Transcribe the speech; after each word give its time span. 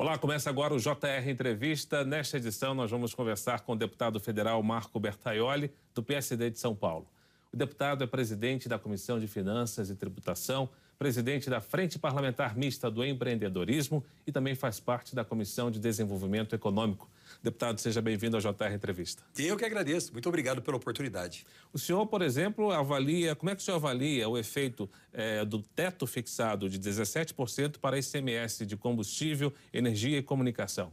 Olá, 0.00 0.16
começa 0.16 0.48
agora 0.48 0.72
o 0.72 0.78
JR 0.78 1.28
Entrevista. 1.28 2.02
Nesta 2.06 2.38
edição, 2.38 2.72
nós 2.72 2.90
vamos 2.90 3.12
conversar 3.12 3.60
com 3.60 3.72
o 3.72 3.76
deputado 3.76 4.18
federal 4.18 4.62
Marco 4.62 4.98
Bertaioli, 4.98 5.70
do 5.94 6.02
PSD 6.02 6.48
de 6.48 6.58
São 6.58 6.74
Paulo. 6.74 7.06
O 7.52 7.56
deputado 7.58 8.02
é 8.02 8.06
presidente 8.06 8.66
da 8.66 8.78
Comissão 8.78 9.20
de 9.20 9.28
Finanças 9.28 9.90
e 9.90 9.94
Tributação, 9.94 10.70
presidente 11.00 11.48
da 11.48 11.62
Frente 11.62 11.98
Parlamentar 11.98 12.54
Mista 12.54 12.90
do 12.90 13.02
Empreendedorismo 13.02 14.04
e 14.26 14.30
também 14.30 14.54
faz 14.54 14.78
parte 14.78 15.14
da 15.14 15.24
Comissão 15.24 15.70
de 15.70 15.78
Desenvolvimento 15.78 16.54
Econômico. 16.54 17.08
Deputado, 17.42 17.80
seja 17.80 18.02
bem-vindo 18.02 18.36
ao 18.36 18.42
JR 18.42 18.74
Entrevista. 18.74 19.22
Eu 19.38 19.56
que 19.56 19.64
agradeço. 19.64 20.12
Muito 20.12 20.28
obrigado 20.28 20.60
pela 20.60 20.76
oportunidade. 20.76 21.46
O 21.72 21.78
senhor, 21.78 22.06
por 22.06 22.20
exemplo, 22.20 22.70
avalia, 22.70 23.34
como 23.34 23.48
é 23.48 23.56
que 23.56 23.62
o 23.62 23.64
senhor 23.64 23.78
avalia 23.78 24.28
o 24.28 24.36
efeito 24.36 24.90
é, 25.10 25.42
do 25.42 25.62
teto 25.62 26.06
fixado 26.06 26.68
de 26.68 26.78
17% 26.78 27.78
para 27.78 27.98
ICMS 27.98 28.66
de 28.66 28.76
combustível, 28.76 29.54
energia 29.72 30.18
e 30.18 30.22
comunicação? 30.22 30.92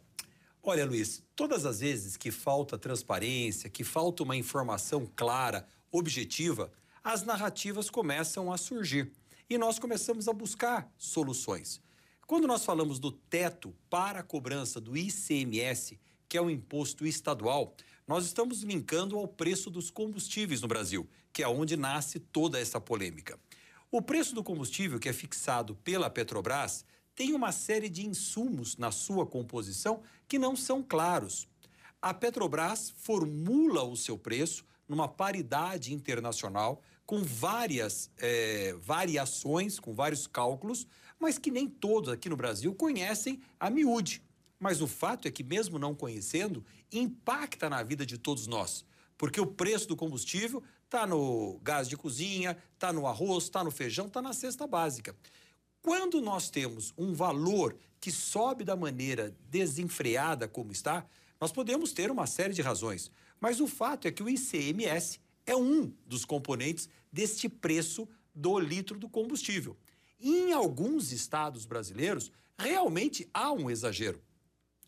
Olha, 0.64 0.86
Luiz, 0.86 1.22
todas 1.36 1.66
as 1.66 1.82
vezes 1.82 2.16
que 2.16 2.32
falta 2.32 2.78
transparência, 2.78 3.70
que 3.70 3.84
falta 3.84 4.24
uma 4.24 4.38
informação 4.38 5.06
clara, 5.18 5.68
objetiva, 5.92 6.72
as 7.04 7.24
narrativas 7.24 7.90
começam 7.90 8.54
a 8.54 8.58
surgir 8.58 9.12
e 9.50 9.58
nós 9.58 9.80
começamos 9.80 10.28
a 10.28 10.34
buscar 10.34 10.92
soluções. 10.98 11.82
Quando 12.26 12.48
nós 12.48 12.66
falamos 12.66 13.00
do 13.00 13.12
teto 13.12 13.74
para 13.90 14.20
a 14.20 14.24
cobrança 14.24 14.82
do 14.82 14.98
ICMS, 14.98 15.98
que 16.28 16.38
é 16.38 16.42
o 16.42 16.50
imposto 16.50 17.06
estadual, 17.06 17.74
nós 18.06 18.26
estamos 18.26 18.64
linkando 18.64 19.18
ao 19.18 19.28
preço 19.28 19.70
dos 19.70 19.90
combustíveis 19.90 20.62
no 20.62 20.68
Brasil, 20.68 21.08
que 21.32 21.42
é 21.42 21.48
onde 21.48 21.78
nasce 21.78 22.20
toda 22.20 22.60
essa 22.60 22.82
polêmica. 22.82 23.40
O 23.90 24.02
preço 24.02 24.36
do 24.36 24.44
combustível, 24.44 25.00
que 25.00 25.08
é 25.08 25.14
fixado 25.14 25.76
pela 25.76 26.10
Petrobras, 26.10 26.84
tem 27.16 27.34
uma 27.34 27.54
série 27.54 27.90
de 27.90 28.06
insumos 28.06 28.76
na 28.76 28.92
sua 28.92 29.26
composição 29.26 30.02
que 30.28 30.38
não 30.38 30.56
são 30.56 30.84
claros. 30.84 31.48
A 32.02 32.14
Petrobras 32.14 32.90
formula 32.90 33.84
o 33.84 33.96
seu 33.96 34.18
preço 34.18 34.66
numa 34.88 35.08
paridade 35.08 35.94
internacional, 35.94 36.82
com 37.08 37.24
várias 37.24 38.12
é, 38.18 38.76
variações, 38.82 39.80
com 39.80 39.96
vários 39.96 40.28
cálculos, 40.28 40.86
mas 41.18 41.38
que 41.38 41.50
nem 41.50 41.68
todos 41.68 42.12
aqui 42.12 42.28
no 42.28 42.36
Brasil 42.36 42.76
conhecem 42.76 43.42
a 43.58 43.70
miúde. 43.70 44.22
Mas 44.60 44.82
o 44.82 44.88
fato 44.88 45.26
é 45.26 45.32
que, 45.32 45.44
mesmo 45.44 45.80
não 45.80 45.96
conhecendo, 45.96 46.66
impacta 46.92 47.70
na 47.70 47.82
vida 47.82 48.06
de 48.06 48.18
todos 48.18 48.46
nós. 48.46 48.86
Porque 49.18 49.40
o 49.40 49.48
preço 49.48 49.88
do 49.88 49.96
combustível 49.96 50.62
está 50.84 51.08
no 51.08 51.60
gás 51.64 51.88
de 51.88 51.96
cozinha, 51.96 52.58
está 52.74 52.92
no 52.92 53.08
arroz, 53.08 53.46
está 53.46 53.64
no 53.64 53.72
feijão, 53.72 54.08
está 54.08 54.22
na 54.22 54.34
cesta 54.34 54.68
básica. 54.68 55.16
Quando 55.82 56.22
nós 56.22 56.50
temos 56.50 56.94
um 56.98 57.14
valor 57.14 57.78
que 58.02 58.12
sobe 58.12 58.66
da 58.66 58.76
maneira 58.76 59.34
desenfreada 59.50 60.46
como 60.46 60.74
está, 60.74 61.06
nós 61.40 61.54
podemos 61.54 61.94
ter 61.94 62.12
uma 62.12 62.28
série 62.28 62.54
de 62.54 62.62
razões. 62.62 63.10
Mas 63.40 63.62
o 63.62 63.68
fato 63.68 64.08
é 64.08 64.12
que 64.12 64.22
o 64.22 64.30
ICMS 64.30 65.20
é 65.48 65.56
um 65.56 65.92
dos 66.06 66.26
componentes 66.26 66.88
deste 67.12 67.50
preço 67.50 68.08
do 68.36 68.60
litro 68.60 69.00
do 69.00 69.10
combustível. 69.10 69.76
Em 70.20 70.54
alguns 70.54 71.12
estados 71.12 71.66
brasileiros, 71.66 72.32
realmente 72.60 73.28
há 73.34 73.52
um 73.52 73.72
exagero 73.72 74.22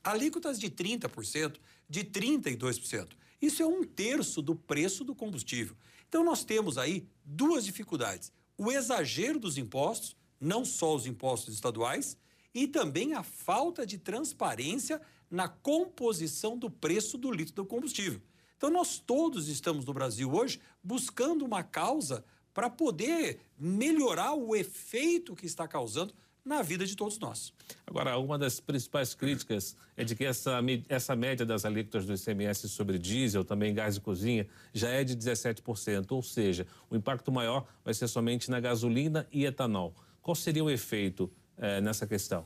alíquotas 0.03 0.59
de 0.59 0.69
30%, 0.69 1.57
de 1.89 2.03
32%. 2.03 3.09
Isso 3.41 3.63
é 3.63 3.65
um 3.65 3.83
terço 3.83 4.41
do 4.41 4.55
preço 4.55 5.03
do 5.03 5.15
combustível. 5.15 5.75
Então, 6.07 6.23
nós 6.23 6.43
temos 6.43 6.77
aí 6.77 7.07
duas 7.23 7.63
dificuldades: 7.63 8.31
o 8.57 8.71
exagero 8.71 9.39
dos 9.39 9.57
impostos, 9.57 10.15
não 10.39 10.65
só 10.65 10.95
os 10.95 11.05
impostos 11.05 11.53
estaduais, 11.53 12.17
e 12.53 12.67
também 12.67 13.13
a 13.13 13.23
falta 13.23 13.85
de 13.85 13.97
transparência 13.97 15.01
na 15.29 15.47
composição 15.47 16.57
do 16.57 16.69
preço 16.69 17.17
do 17.17 17.31
litro 17.31 17.53
do 17.53 17.65
combustível. 17.65 18.21
Então, 18.59 18.69
nós 18.69 18.99
todos 18.99 19.47
estamos 19.47 19.85
no 19.85 19.93
Brasil 19.93 20.29
hoje 20.29 20.59
buscando 20.83 21.45
uma 21.45 21.63
causa 21.63 22.25
para 22.53 22.69
poder 22.69 23.39
melhorar 23.57 24.33
o 24.33 24.53
efeito 24.53 25.33
que 25.33 25.45
está 25.45 25.65
causando 25.65 26.13
na 26.43 26.61
vida 26.61 26.85
de 26.85 26.93
todos 26.93 27.17
nós. 27.19 27.53
Agora, 27.87 28.17
uma 28.17 28.37
das 28.37 28.59
principais 28.59 29.13
críticas 29.13 29.77
é 29.95 30.03
de 30.03 30.13
que 30.13 30.25
essa, 30.25 30.59
essa 30.89 31.15
média 31.15 31.45
das 31.45 31.63
alíquotas 31.63 32.05
do 32.05 32.13
ICMS 32.13 32.67
sobre 32.67 32.99
diesel, 32.99 33.45
também 33.45 33.73
gás 33.73 33.95
de 33.95 34.01
cozinha, 34.01 34.45
já 34.73 34.89
é 34.89 35.05
de 35.05 35.15
17%, 35.15 36.11
ou 36.11 36.21
seja, 36.21 36.67
o 36.89 36.97
impacto 36.97 37.31
maior 37.31 37.65
vai 37.81 37.93
ser 37.93 38.09
somente 38.09 38.51
na 38.51 38.59
gasolina 38.59 39.25
e 39.31 39.45
etanol. 39.45 39.95
Qual 40.21 40.35
seria 40.35 40.65
o 40.65 40.69
efeito 40.69 41.31
eh, 41.57 41.79
nessa 41.79 42.05
questão? 42.05 42.45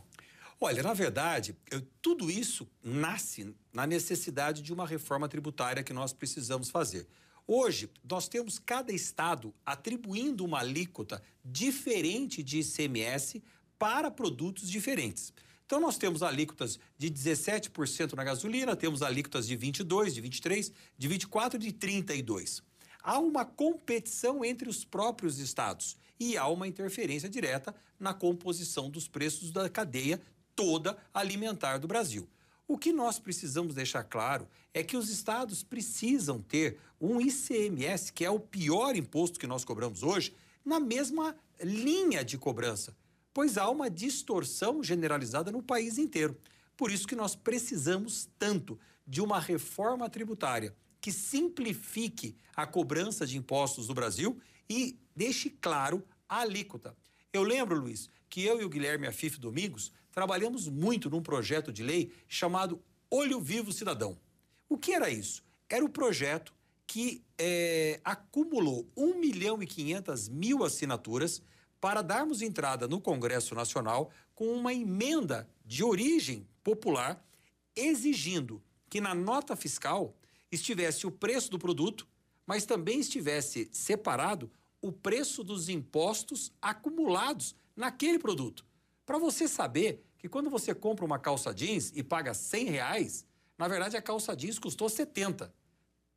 Olha, 0.60 0.82
na 0.82 0.94
verdade, 0.94 1.56
eu, 1.70 1.82
tudo 2.02 2.30
isso 2.32 2.68
nasce 2.82 3.54
na 3.74 3.86
necessidade 3.86 4.62
de 4.62 4.72
uma 4.72 4.88
reforma 4.88 5.28
tributária 5.28 5.84
que 5.84 5.94
nós 5.94 6.14
precisamos 6.14 6.70
fazer. 6.70 7.08
Hoje, 7.46 7.90
nós 8.10 8.30
temos 8.30 8.58
cada 8.58 8.94
estado 8.94 9.54
atribuindo 9.66 10.46
uma 10.46 10.60
alíquota 10.60 11.22
diferente 11.44 12.42
de 12.42 12.60
ICMS 12.60 13.44
para 13.78 14.10
produtos 14.10 14.70
diferentes. 14.70 15.34
Então, 15.66 15.80
nós 15.80 15.98
temos 15.98 16.24
alíquotas 16.24 16.80
de 16.98 17.10
17% 17.10 18.14
na 18.14 18.24
gasolina, 18.24 18.76
temos 18.76 19.02
alíquotas 19.02 19.48
de 19.48 19.58
22%, 19.58 20.12
de 20.12 20.22
23%, 20.22 20.72
de 20.98 21.10
24% 21.10 21.56
e 21.56 21.58
de 21.58 21.74
32%. 21.74 22.62
Há 23.02 23.20
uma 23.20 23.44
competição 23.44 24.46
entre 24.46 24.70
os 24.70 24.86
próprios 24.86 25.38
estados 25.40 25.98
e 26.18 26.38
há 26.38 26.48
uma 26.48 26.68
interferência 26.68 27.28
direta 27.28 27.76
na 28.00 28.14
composição 28.14 28.90
dos 28.90 29.10
preços 29.10 29.52
da 29.52 29.70
cadeia 29.70 30.22
toda 30.56 30.98
alimentar 31.14 31.78
do 31.78 31.88
Brasil. 31.88 32.30
O 32.68 32.78
que 32.78 32.94
nós 32.94 33.20
precisamos 33.20 33.76
deixar 33.76 34.04
claro 34.04 34.48
é 34.74 34.84
que 34.84 34.98
os 34.98 35.10
estados 35.10 35.64
precisam 35.64 36.42
ter 36.42 36.80
um 37.00 37.20
ICMS, 37.20 38.12
que 38.12 38.26
é 38.26 38.30
o 38.30 38.40
pior 38.40 38.96
imposto 38.96 39.40
que 39.40 39.48
nós 39.48 39.66
cobramos 39.66 40.04
hoje, 40.04 40.34
na 40.64 40.80
mesma 40.80 41.36
linha 41.62 42.24
de 42.24 42.38
cobrança 42.38 42.96
pois 43.34 43.58
há 43.58 43.70
uma 43.70 43.90
distorção 43.90 44.84
generalizada 44.84 45.52
no 45.52 45.64
país 45.64 45.98
inteiro. 45.98 46.38
Por 46.78 46.92
isso 46.92 47.08
que 47.08 47.16
nós 47.16 47.36
precisamos 47.36 48.30
tanto 48.38 48.80
de 49.06 49.22
uma 49.22 49.40
reforma 49.40 50.10
tributária 50.10 50.76
que 51.02 51.12
simplifique 51.12 52.38
a 52.56 52.66
cobrança 52.66 53.26
de 53.26 53.38
impostos 53.38 53.88
no 53.88 53.94
Brasil 53.94 54.40
e 54.70 54.98
deixe 55.16 55.50
claro 55.50 56.04
a 56.30 56.42
alíquota. 56.42 56.96
Eu 57.34 57.44
lembro, 57.44 57.78
Luiz, 57.78 58.10
que 58.30 58.44
eu 58.44 58.62
e 58.62 58.64
o 58.64 58.70
Guilherme 58.70 59.08
Afif 59.08 59.40
Domingos 59.40 59.92
trabalhamos 60.14 60.70
muito 60.70 61.10
num 61.10 61.22
projeto 61.22 61.74
de 61.74 61.84
lei 61.84 62.14
chamado 62.28 62.80
Olho 63.10 63.42
Vivo 63.42 63.74
Cidadão. 63.74 64.18
O 64.70 64.78
que 64.78 64.94
era 64.94 65.10
isso? 65.10 65.44
Era 65.68 65.84
o 65.84 65.90
projeto 65.90 66.54
que 66.86 67.24
é, 67.38 68.00
acumulou 68.04 68.88
1 68.96 69.20
milhão 69.20 69.62
e 69.62 69.66
500 69.66 70.30
mil 70.30 70.64
assinaturas 70.64 71.42
para 71.82 72.02
darmos 72.02 72.42
entrada 72.42 72.88
no 72.88 73.02
Congresso 73.02 73.56
Nacional 73.56 74.12
com 74.36 74.54
uma 74.54 74.74
emenda 74.74 75.50
de 75.66 75.84
origem 75.84 76.48
popular 76.64 77.22
exigindo 77.76 78.62
que 78.90 79.02
na 79.02 79.16
nota 79.16 79.56
fiscal 79.56 80.16
estivesse 80.52 81.08
o 81.08 81.12
preço 81.12 81.50
do 81.50 81.58
produto, 81.58 82.08
mas 82.46 82.66
também 82.66 83.00
estivesse 83.00 83.68
separado 83.72 84.52
o 84.80 84.92
preço 84.92 85.44
dos 85.44 85.70
impostos 85.70 86.52
acumulados 86.62 87.56
naquele 87.76 88.20
produto. 88.20 88.64
Para 89.06 89.18
você 89.18 89.48
saber 89.48 90.06
que 90.18 90.30
quando 90.30 90.50
você 90.50 90.74
compra 90.74 91.06
uma 91.06 91.20
calça 91.20 91.54
jeans 91.54 91.92
e 91.96 92.02
paga 92.02 92.34
100 92.34 92.70
reais, 92.70 93.26
na 93.58 93.68
verdade 93.68 93.98
a 93.98 94.02
calça 94.02 94.36
jeans 94.36 94.60
custou 94.60 94.90
70. 94.90 95.54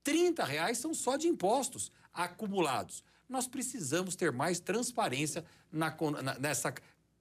30 0.03 0.45
reais 0.45 0.79
são 0.79 0.95
só 0.95 1.17
de 1.17 1.27
impostos 1.27 1.91
acumulados 2.13 3.03
nós 3.29 3.47
precisamos 3.47 4.15
ter 4.15 4.33
mais 4.33 4.61
transparência 4.61 5.45
na, 5.71 5.95
nessa, 6.39 6.73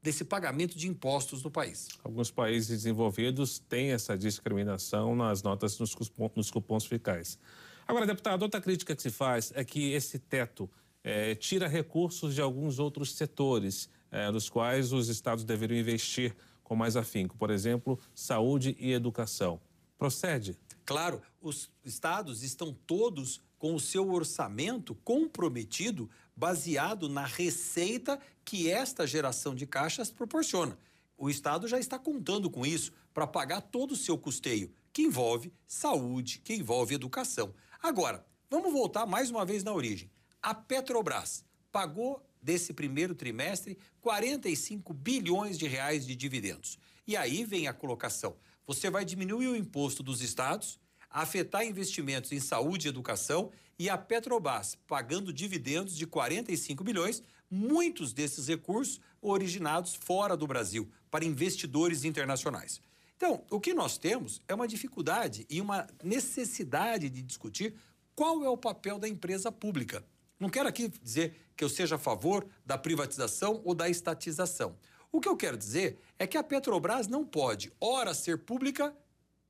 desse 0.02 0.24
pagamento 0.24 0.78
de 0.78 0.88
impostos 0.88 1.44
no 1.44 1.52
país. 1.52 1.88
Alguns 2.04 2.32
países 2.32 2.70
desenvolvidos 2.70 3.60
têm 3.60 3.92
essa 3.92 4.18
discriminação 4.18 5.16
nas 5.16 5.42
notas 5.42 5.78
nos, 5.80 5.96
cupons, 5.96 6.32
nos 6.36 6.52
cupons 6.52 6.86
fiscais. 6.86 7.40
Agora, 7.88 8.06
deputado, 8.06 8.42
outra 8.44 8.62
crítica 8.62 8.96
que 8.96 9.02
se 9.02 9.12
faz 9.12 9.52
é 9.56 9.64
que 9.64 9.92
esse 9.92 10.18
teto 10.18 10.70
é, 11.04 11.36
tira 11.36 11.68
recursos 11.68 12.34
de 12.34 12.42
alguns 12.42 12.80
outros 12.80 13.14
setores, 13.16 13.90
é, 14.16 14.32
nos 14.32 14.50
quais 14.50 14.94
os 14.94 15.10
estados 15.10 15.44
deveriam 15.44 15.78
investir 15.78 16.34
com 16.64 16.74
mais 16.74 16.96
afinco, 16.96 17.36
por 17.36 17.50
exemplo, 17.50 18.00
saúde 18.14 18.74
e 18.80 18.94
educação. 18.94 19.60
Procede? 19.98 20.58
Claro, 20.86 21.22
os 21.42 21.70
estados 21.84 22.42
estão 22.42 22.74
todos 22.88 23.42
com 23.60 23.76
o 23.76 23.80
seu 23.80 24.10
orçamento 24.14 24.96
comprometido 24.96 26.10
baseado 26.34 27.10
na 27.10 27.26
receita 27.26 28.18
que 28.46 28.72
esta 28.72 29.06
geração 29.06 29.54
de 29.54 29.68
caixas 29.68 30.10
proporciona. 30.10 30.80
O 31.18 31.30
Estado 31.30 31.68
já 31.68 31.78
está 31.78 32.00
contando 32.00 32.50
com 32.50 32.66
isso 32.66 32.94
para 33.14 33.28
pagar 33.28 33.62
todo 33.62 33.92
o 33.92 33.98
seu 33.98 34.18
custeio, 34.18 34.72
que 34.94 35.02
envolve 35.02 35.52
saúde, 35.68 36.40
que 36.40 36.54
envolve 36.54 36.96
educação. 36.96 37.54
Agora, 37.84 38.26
vamos 38.50 38.72
voltar 38.72 39.06
mais 39.06 39.30
uma 39.30 39.46
vez 39.46 39.62
na 39.62 39.74
origem. 39.74 40.10
A 40.42 40.54
Petrobras 40.54 41.44
pagou 41.70 42.26
desse 42.46 42.72
primeiro 42.72 43.16
trimestre 43.16 43.76
45 44.02 44.94
bilhões 44.94 45.58
de 45.58 45.68
reais 45.68 46.06
de 46.06 46.16
dividendos. 46.16 46.78
E 47.08 47.18
aí 47.18 47.44
vem 47.44 47.68
a 47.68 47.74
colocação. 47.74 48.38
Você 48.68 48.90
vai 48.90 49.04
diminuir 49.04 49.48
o 49.48 49.56
imposto 49.56 50.04
dos 50.04 50.22
estados, 50.22 50.80
afetar 51.10 51.66
investimentos 51.66 52.32
em 52.32 52.40
saúde 52.40 52.88
e 52.88 52.90
educação 52.90 53.52
e 53.80 53.90
a 53.90 53.98
Petrobras 53.98 54.78
pagando 54.88 55.34
dividendos 55.34 55.98
de 55.98 56.06
45 56.06 56.84
bilhões, 56.84 57.24
muitos 57.50 58.14
desses 58.14 58.48
recursos 58.48 59.02
originados 59.20 59.96
fora 59.96 60.38
do 60.38 60.46
Brasil, 60.46 60.88
para 61.10 61.26
investidores 61.26 62.04
internacionais. 62.04 62.80
Então, 63.18 63.44
o 63.50 63.60
que 63.60 63.74
nós 63.74 63.98
temos 63.98 64.40
é 64.48 64.54
uma 64.54 64.68
dificuldade 64.68 65.48
e 65.50 65.60
uma 65.60 65.88
necessidade 66.04 67.10
de 67.10 67.24
discutir 67.24 67.74
qual 68.16 68.44
é 68.44 68.50
o 68.50 68.58
papel 68.58 69.00
da 69.00 69.08
empresa 69.08 69.52
pública. 69.52 70.06
Não 70.40 70.50
quero 70.50 70.68
aqui 70.68 70.88
dizer 70.88 71.36
que 71.56 71.64
eu 71.64 71.70
seja 71.70 71.96
a 71.96 72.00
favor 72.00 72.46
da 72.66 72.78
privatização 72.78 73.62
ou 73.64 73.74
da 73.74 73.90
estatização. 73.90 74.78
O 75.12 75.22
que 75.22 75.30
eu 75.30 75.38
quero 75.38 75.58
dizer 75.58 75.98
é 76.20 76.28
que 76.28 76.38
a 76.38 76.44
Petrobras 76.44 77.08
não 77.08 77.24
pode, 77.24 77.72
ora, 77.80 78.14
ser 78.14 78.40
pública 78.40 78.96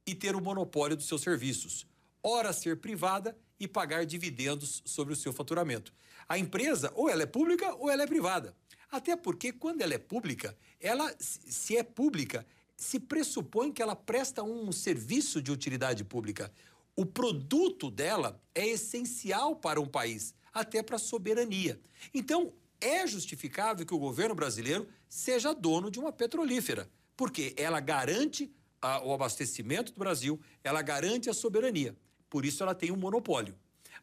e 0.05 0.13
ter 0.13 0.35
o 0.35 0.41
monopólio 0.41 0.95
dos 0.95 1.07
seus 1.07 1.21
serviços, 1.21 1.87
ora, 2.21 2.53
ser 2.53 2.79
privada 2.79 3.35
e 3.59 3.67
pagar 3.67 4.05
dividendos 4.05 4.83
sobre 4.85 5.13
o 5.13 5.15
seu 5.15 5.33
faturamento. 5.33 5.91
A 6.29 6.37
empresa, 6.37 6.91
ou 6.95 7.09
ela 7.09 7.23
é 7.23 7.25
pública 7.25 7.73
ou 7.75 7.89
ela 7.89 8.03
é 8.03 8.07
privada. 8.07 8.55
Até 8.91 9.15
porque, 9.15 9.51
quando 9.51 9.81
ela 9.81 9.93
é 9.93 9.97
pública, 9.97 10.55
ela, 10.79 11.11
se 11.19 11.75
é 11.75 11.83
pública, 11.83 12.45
se 12.77 12.99
pressupõe 12.99 13.71
que 13.71 13.81
ela 13.81 13.95
presta 13.95 14.43
um 14.43 14.71
serviço 14.71 15.41
de 15.41 15.51
utilidade 15.51 16.03
pública. 16.03 16.51
O 16.95 17.05
produto 17.05 17.89
dela 17.89 18.41
é 18.53 18.67
essencial 18.67 19.55
para 19.55 19.81
um 19.81 19.87
país, 19.87 20.33
até 20.55 20.81
para 20.81 20.95
a 20.95 20.99
soberania. 20.99 21.77
Então, 22.13 22.53
é 22.79 23.05
justificável 23.05 23.85
que 23.85 23.93
o 23.93 23.99
governo 23.99 24.33
brasileiro 24.33 24.87
seja 25.09 25.53
dono 25.53 25.91
de 25.91 25.99
uma 25.99 26.13
petrolífera, 26.13 26.89
porque 27.17 27.53
ela 27.57 27.81
garante 27.81 28.49
a, 28.81 29.03
o 29.05 29.13
abastecimento 29.13 29.91
do 29.91 29.99
Brasil, 29.99 30.39
ela 30.63 30.81
garante 30.81 31.29
a 31.29 31.33
soberania. 31.33 31.95
Por 32.29 32.45
isso, 32.45 32.63
ela 32.63 32.73
tem 32.73 32.91
um 32.91 32.95
monopólio. 32.95 33.55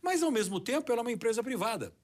Mas, 0.02 0.22
ao 0.22 0.30
mesmo 0.30 0.60
tempo, 0.60 0.92
ela 0.92 1.00
é 1.00 1.04
uma 1.04 1.12
empresa 1.12 1.42
privada, 1.42 1.94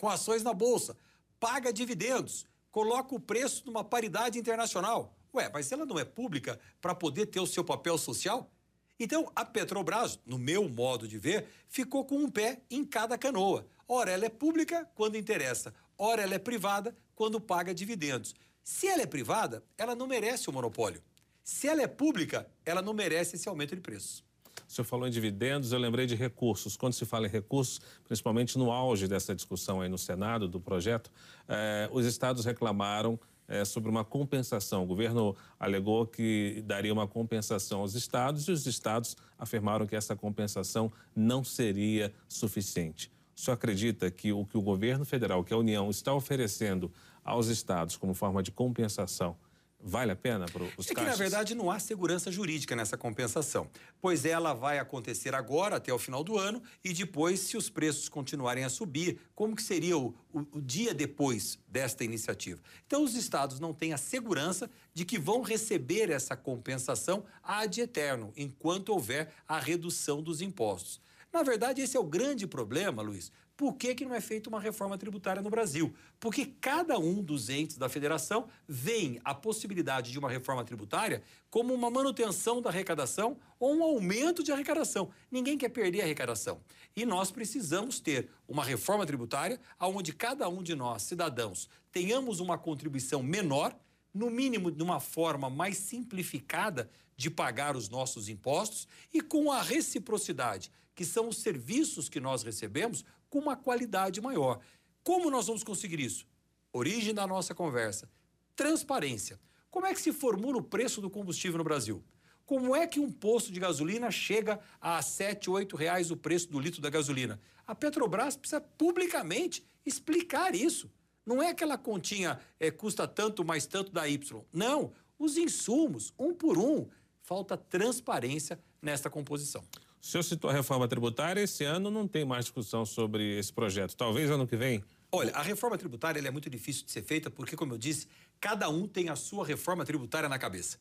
com 0.00 0.08
ações 0.08 0.42
na 0.42 0.54
bolsa, 0.54 0.96
paga 1.38 1.72
dividendos, 1.72 2.46
coloca 2.70 3.14
o 3.14 3.20
preço 3.20 3.64
numa 3.66 3.84
paridade 3.84 4.38
internacional. 4.38 5.14
Ué, 5.34 5.50
mas 5.52 5.70
ela 5.70 5.84
não 5.84 5.98
é 5.98 6.04
pública 6.04 6.58
para 6.80 6.94
poder 6.94 7.26
ter 7.26 7.40
o 7.40 7.46
seu 7.46 7.62
papel 7.62 7.98
social? 7.98 8.50
Então, 8.98 9.30
a 9.34 9.44
Petrobras, 9.44 10.18
no 10.24 10.38
meu 10.38 10.68
modo 10.68 11.06
de 11.06 11.18
ver, 11.18 11.46
ficou 11.68 12.04
com 12.04 12.16
um 12.16 12.30
pé 12.30 12.62
em 12.70 12.84
cada 12.84 13.18
canoa. 13.18 13.66
Ora, 13.86 14.10
ela 14.10 14.24
é 14.24 14.30
pública 14.30 14.88
quando 14.94 15.16
interessa, 15.16 15.72
ora, 15.98 16.22
ela 16.22 16.34
é 16.34 16.38
privada 16.38 16.94
quando 17.14 17.40
paga 17.40 17.74
dividendos. 17.74 18.34
Se 18.62 18.88
ela 18.88 19.02
é 19.02 19.06
privada, 19.06 19.62
ela 19.78 19.94
não 19.94 20.06
merece 20.06 20.48
o 20.48 20.52
monopólio. 20.52 21.02
Se 21.44 21.68
ela 21.68 21.82
é 21.82 21.86
pública, 21.86 22.48
ela 22.64 22.82
não 22.82 22.92
merece 22.92 23.36
esse 23.36 23.48
aumento 23.48 23.76
de 23.76 23.80
preços. 23.80 24.24
O 24.68 24.72
senhor 24.72 24.84
falou 24.84 25.06
em 25.06 25.10
dividendos, 25.10 25.70
eu 25.70 25.78
lembrei 25.78 26.06
de 26.06 26.16
recursos. 26.16 26.76
Quando 26.76 26.94
se 26.94 27.04
fala 27.04 27.28
em 27.28 27.30
recursos, 27.30 27.80
principalmente 28.04 28.58
no 28.58 28.72
auge 28.72 29.06
dessa 29.06 29.34
discussão 29.34 29.80
aí 29.80 29.88
no 29.88 29.98
Senado 29.98 30.48
do 30.48 30.60
projeto, 30.60 31.12
eh, 31.46 31.88
os 31.92 32.04
estados 32.04 32.44
reclamaram 32.44 33.20
é, 33.48 33.64
sobre 33.64 33.90
uma 33.90 34.04
compensação. 34.04 34.84
O 34.84 34.86
governo 34.86 35.36
alegou 35.58 36.06
que 36.06 36.62
daria 36.66 36.92
uma 36.92 37.06
compensação 37.06 37.80
aos 37.80 37.94
estados 37.94 38.48
e 38.48 38.52
os 38.52 38.66
estados 38.66 39.16
afirmaram 39.38 39.86
que 39.86 39.96
essa 39.96 40.16
compensação 40.16 40.92
não 41.14 41.44
seria 41.44 42.12
suficiente. 42.28 43.10
O 43.36 43.40
senhor 43.40 43.54
acredita 43.54 44.10
que 44.10 44.32
o 44.32 44.44
que 44.44 44.56
o 44.56 44.62
governo 44.62 45.04
federal, 45.04 45.44
que 45.44 45.52
a 45.52 45.58
União, 45.58 45.90
está 45.90 46.12
oferecendo 46.14 46.90
aos 47.24 47.48
estados 47.48 47.96
como 47.96 48.14
forma 48.14 48.42
de 48.42 48.50
compensação 48.50 49.36
Vale 49.78 50.10
a 50.12 50.16
pena 50.16 50.46
para 50.46 50.64
os 50.76 50.90
É 50.90 50.94
que, 50.94 51.00
na 51.02 51.14
verdade, 51.14 51.54
não 51.54 51.70
há 51.70 51.78
segurança 51.78 52.32
jurídica 52.32 52.74
nessa 52.74 52.96
compensação, 52.96 53.70
pois 54.00 54.24
ela 54.24 54.52
vai 54.52 54.78
acontecer 54.78 55.34
agora, 55.34 55.76
até 55.76 55.92
o 55.92 55.98
final 55.98 56.24
do 56.24 56.38
ano, 56.38 56.62
e 56.82 56.92
depois, 56.92 57.40
se 57.40 57.56
os 57.56 57.68
preços 57.68 58.08
continuarem 58.08 58.64
a 58.64 58.68
subir, 58.68 59.20
como 59.34 59.54
que 59.54 59.62
seria 59.62 59.96
o, 59.96 60.14
o, 60.32 60.40
o 60.52 60.62
dia 60.62 60.94
depois 60.94 61.58
desta 61.68 62.02
iniciativa? 62.02 62.60
Então, 62.86 63.04
os 63.04 63.14
estados 63.14 63.60
não 63.60 63.72
têm 63.72 63.92
a 63.92 63.98
segurança 63.98 64.68
de 64.94 65.04
que 65.04 65.18
vão 65.18 65.42
receber 65.42 66.10
essa 66.10 66.34
compensação 66.36 67.24
ad 67.42 67.80
eterno, 67.80 68.32
enquanto 68.36 68.88
houver 68.88 69.32
a 69.46 69.60
redução 69.60 70.22
dos 70.22 70.40
impostos. 70.40 71.00
Na 71.32 71.42
verdade, 71.42 71.82
esse 71.82 71.96
é 71.96 72.00
o 72.00 72.04
grande 72.04 72.46
problema, 72.46 73.02
Luiz, 73.02 73.30
por 73.56 73.74
que, 73.74 73.94
que 73.94 74.04
não 74.04 74.14
é 74.14 74.20
feita 74.20 74.50
uma 74.50 74.60
reforma 74.60 74.98
tributária 74.98 75.40
no 75.40 75.48
Brasil? 75.48 75.94
Porque 76.20 76.44
cada 76.60 76.98
um 76.98 77.22
dos 77.22 77.48
entes 77.48 77.78
da 77.78 77.88
federação 77.88 78.48
vê 78.68 79.18
a 79.24 79.34
possibilidade 79.34 80.12
de 80.12 80.18
uma 80.18 80.28
reforma 80.28 80.62
tributária 80.62 81.22
como 81.48 81.72
uma 81.72 81.90
manutenção 81.90 82.60
da 82.60 82.68
arrecadação 82.68 83.38
ou 83.58 83.74
um 83.74 83.82
aumento 83.82 84.42
de 84.42 84.52
arrecadação. 84.52 85.10
Ninguém 85.30 85.56
quer 85.56 85.70
perder 85.70 86.02
a 86.02 86.04
arrecadação. 86.04 86.60
E 86.94 87.06
nós 87.06 87.30
precisamos 87.30 87.98
ter 87.98 88.28
uma 88.46 88.62
reforma 88.62 89.06
tributária 89.06 89.58
onde 89.80 90.12
cada 90.12 90.48
um 90.48 90.62
de 90.62 90.74
nós, 90.74 91.02
cidadãos, 91.02 91.68
tenhamos 91.90 92.40
uma 92.40 92.58
contribuição 92.58 93.22
menor, 93.22 93.74
no 94.12 94.30
mínimo 94.30 94.70
de 94.70 94.82
uma 94.82 94.98
forma 94.98 95.50
mais 95.50 95.76
simplificada 95.76 96.90
de 97.16 97.30
pagar 97.30 97.76
os 97.76 97.88
nossos 97.88 98.28
impostos 98.28 98.88
e 99.12 99.20
com 99.20 99.50
a 99.52 99.62
reciprocidade, 99.62 100.70
que 100.94 101.04
são 101.04 101.28
os 101.28 101.38
serviços 101.38 102.08
que 102.08 102.18
nós 102.18 102.42
recebemos, 102.42 103.04
com 103.28 103.38
uma 103.38 103.56
qualidade 103.56 104.20
maior. 104.20 104.60
Como 105.02 105.30
nós 105.30 105.46
vamos 105.46 105.62
conseguir 105.62 106.00
isso? 106.00 106.26
Origem 106.72 107.14
da 107.14 107.26
nossa 107.26 107.54
conversa: 107.54 108.08
transparência. 108.54 109.40
Como 109.70 109.86
é 109.86 109.94
que 109.94 110.00
se 110.00 110.12
formula 110.12 110.58
o 110.58 110.62
preço 110.62 111.00
do 111.00 111.10
combustível 111.10 111.58
no 111.58 111.64
Brasil? 111.64 112.02
Como 112.46 112.76
é 112.76 112.86
que 112.86 113.00
um 113.00 113.10
posto 113.10 113.50
de 113.50 113.58
gasolina 113.58 114.10
chega 114.10 114.60
a 114.80 114.96
R$ 114.96 115.02
7, 115.02 115.50
R$ 115.50 115.66
reais 115.76 116.10
o 116.10 116.16
preço 116.16 116.48
do 116.48 116.60
litro 116.60 116.80
da 116.80 116.88
gasolina? 116.88 117.40
A 117.66 117.74
Petrobras 117.74 118.36
precisa 118.36 118.60
publicamente 118.60 119.66
explicar 119.84 120.54
isso. 120.54 120.90
Não 121.26 121.42
é 121.42 121.50
aquela 121.50 121.76
continha 121.76 122.38
é, 122.60 122.70
custa 122.70 123.08
tanto 123.08 123.44
mais 123.44 123.66
tanto 123.66 123.90
da 123.90 124.08
Y. 124.08 124.44
Não, 124.52 124.92
os 125.18 125.36
insumos, 125.36 126.14
um 126.16 126.32
por 126.32 126.56
um. 126.56 126.88
Falta 127.20 127.56
transparência 127.56 128.60
nesta 128.80 129.10
composição. 129.10 129.64
O 130.06 130.08
senhor 130.08 130.22
citou 130.22 130.48
a 130.48 130.52
reforma 130.52 130.86
tributária, 130.86 131.40
esse 131.40 131.64
ano 131.64 131.90
não 131.90 132.06
tem 132.06 132.24
mais 132.24 132.44
discussão 132.44 132.86
sobre 132.86 133.40
esse 133.40 133.52
projeto. 133.52 133.96
Talvez 133.96 134.30
ano 134.30 134.46
que 134.46 134.56
vem? 134.56 134.84
Olha, 135.10 135.34
a 135.34 135.42
reforma 135.42 135.76
tributária 135.76 136.20
é 136.20 136.30
muito 136.30 136.48
difícil 136.48 136.84
de 136.84 136.92
ser 136.92 137.02
feita 137.02 137.28
porque, 137.28 137.56
como 137.56 137.74
eu 137.74 137.78
disse, 137.78 138.06
cada 138.40 138.68
um 138.68 138.86
tem 138.86 139.08
a 139.08 139.16
sua 139.16 139.44
reforma 139.44 139.84
tributária 139.84 140.28
na 140.28 140.38
cabeça. 140.38 140.78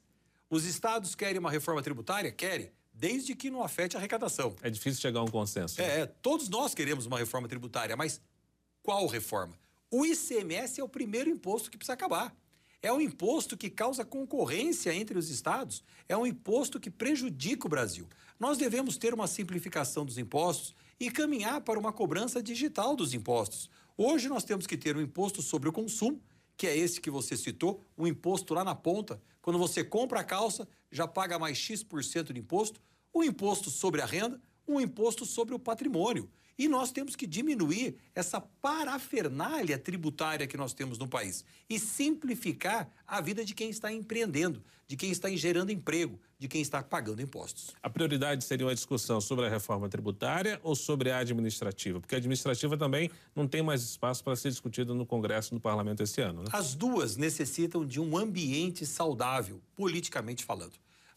Os 0.48 0.63
estados 0.65 1.15
querem 1.15 1.39
uma 1.39 1.50
reforma 1.50 1.82
tributária? 1.82 2.32
Querem, 2.32 2.72
desde 2.94 3.34
que 3.34 3.50
não 3.50 3.63
afete 3.63 3.96
a 3.96 4.00
arrecadação. 4.00 4.55
É 4.62 4.70
difícil 4.70 5.01
chegar 5.01 5.22
a 5.22 5.24
um 5.24 5.27
consenso. 5.27 5.82
Né? 5.82 6.01
É, 6.01 6.05
todos 6.05 6.48
nós 6.48 6.75
queremos 6.75 7.08
uma 7.08 7.17
reforma 7.17 7.48
tributária, 7.48 7.98
mas 7.98 8.22
qual 8.84 9.08
reforma? 9.08 9.58
O 9.89 10.05
ICMS 10.05 10.79
é 10.79 10.84
o 10.84 10.89
primeiro 10.89 11.32
imposto 11.32 11.72
que 11.72 11.79
precisa 11.79 11.94
acabar. 11.94 12.32
É 12.82 12.91
um 12.91 13.01
imposto 13.01 13.58
que 13.58 13.70
causa 13.70 14.05
concorrência 14.05 14.94
entre 14.94 15.17
os 15.17 15.29
estados, 15.29 15.84
é 16.08 16.15
um 16.15 16.25
imposto 16.25 16.79
que 16.79 16.91
prejudica 16.91 17.67
o 17.67 17.70
Brasil. 17.70 18.08
Nós 18.39 18.58
devemos 18.58 18.98
ter 18.98 19.13
uma 19.13 19.27
simplificação 19.27 20.05
dos 20.05 20.17
impostos 20.17 20.74
e 21.00 21.10
caminhar 21.10 21.62
para 21.62 21.79
uma 21.79 21.91
cobrança 21.91 22.41
digital 22.41 22.96
dos 22.96 23.13
impostos. 23.13 23.70
Hoje 23.98 24.27
nós 24.27 24.44
temos 24.44 24.67
que 24.67 24.77
ter 24.77 24.96
um 24.96 25.01
imposto 25.01 25.41
sobre 25.41 25.70
o 25.70 25.74
consumo, 25.74 26.22
que 26.58 26.67
é 26.67 26.77
esse 26.77 27.01
que 27.01 27.10
você 27.10 27.36
citou, 27.36 27.82
um 27.98 28.08
imposto 28.08 28.53
lá 28.53 28.63
na 28.63 28.75
ponta. 28.75 29.22
Quando 29.41 29.60
você 29.60 29.84
compra 29.84 30.22
a 30.22 30.24
calça, 30.24 30.67
já 30.91 31.08
paga 31.08 31.39
mais 31.39 31.58
X% 31.58 32.34
de 32.34 32.39
imposto, 32.39 32.82
um 33.13 33.24
imposto 33.24 33.70
sobre 33.70 34.01
a 34.01 34.05
renda, 34.05 34.41
um 34.67 34.79
imposto 34.79 35.25
sobre 35.25 35.53
o 35.53 35.60
patrimônio. 35.60 36.29
E 36.57 36.69
nós 36.69 36.91
temos 36.91 37.15
que 37.15 37.27
diminuir 37.27 37.97
essa 38.13 38.39
parafernália 38.39 39.77
tributária 39.77 40.47
que 40.47 40.55
nós 40.55 40.74
temos 40.74 40.97
no 40.97 41.07
país 41.07 41.43
e 41.69 41.77
simplificar 41.77 42.89
a 43.05 43.19
vida 43.19 43.43
de 43.43 43.53
quem 43.53 43.69
está 43.69 43.91
empreendendo, 43.91 44.63
de 44.88 44.95
quem 44.95 45.12
está 45.12 45.29
gerando 45.31 45.71
emprego, 45.71 46.19
de 46.39 46.47
quem 46.47 46.62
está 46.62 46.81
pagando 46.81 47.21
impostos. 47.21 47.71
A 47.83 47.89
prioridade 47.89 48.43
seria 48.43 48.65
uma 48.65 48.74
discussão 48.74 49.19
sobre 49.19 49.45
a 49.45 49.50
reforma 49.50 49.89
tributária 49.89 50.59
ou 50.63 50.75
sobre 50.75 51.12
a 51.12 51.17
administrativa? 51.17 52.00
Porque 52.00 52.15
a 52.15 52.17
administrativa 52.17 52.77
também 52.77 53.12
não 53.35 53.47
tem 53.47 53.62
mais 53.62 53.81
espaço 53.83 54.24
para 54.24 54.35
ser 54.35 54.50
discutida 54.50 54.93
no 54.93 55.05
Congresso 55.05 55.53
e 55.53 55.55
no 55.55 55.59
Parlamento 55.59 56.03
esse 56.03 56.21
ano. 56.21 56.43
Né? 56.43 56.50
As 56.53 56.74
duas 56.74 57.17
necessitam 57.17 57.85
de 57.85 58.00
um 58.00 58.17
ambiente 58.17 58.85
saudável, 58.85 59.62
politicamente 59.75 60.45
falando. 60.45 60.74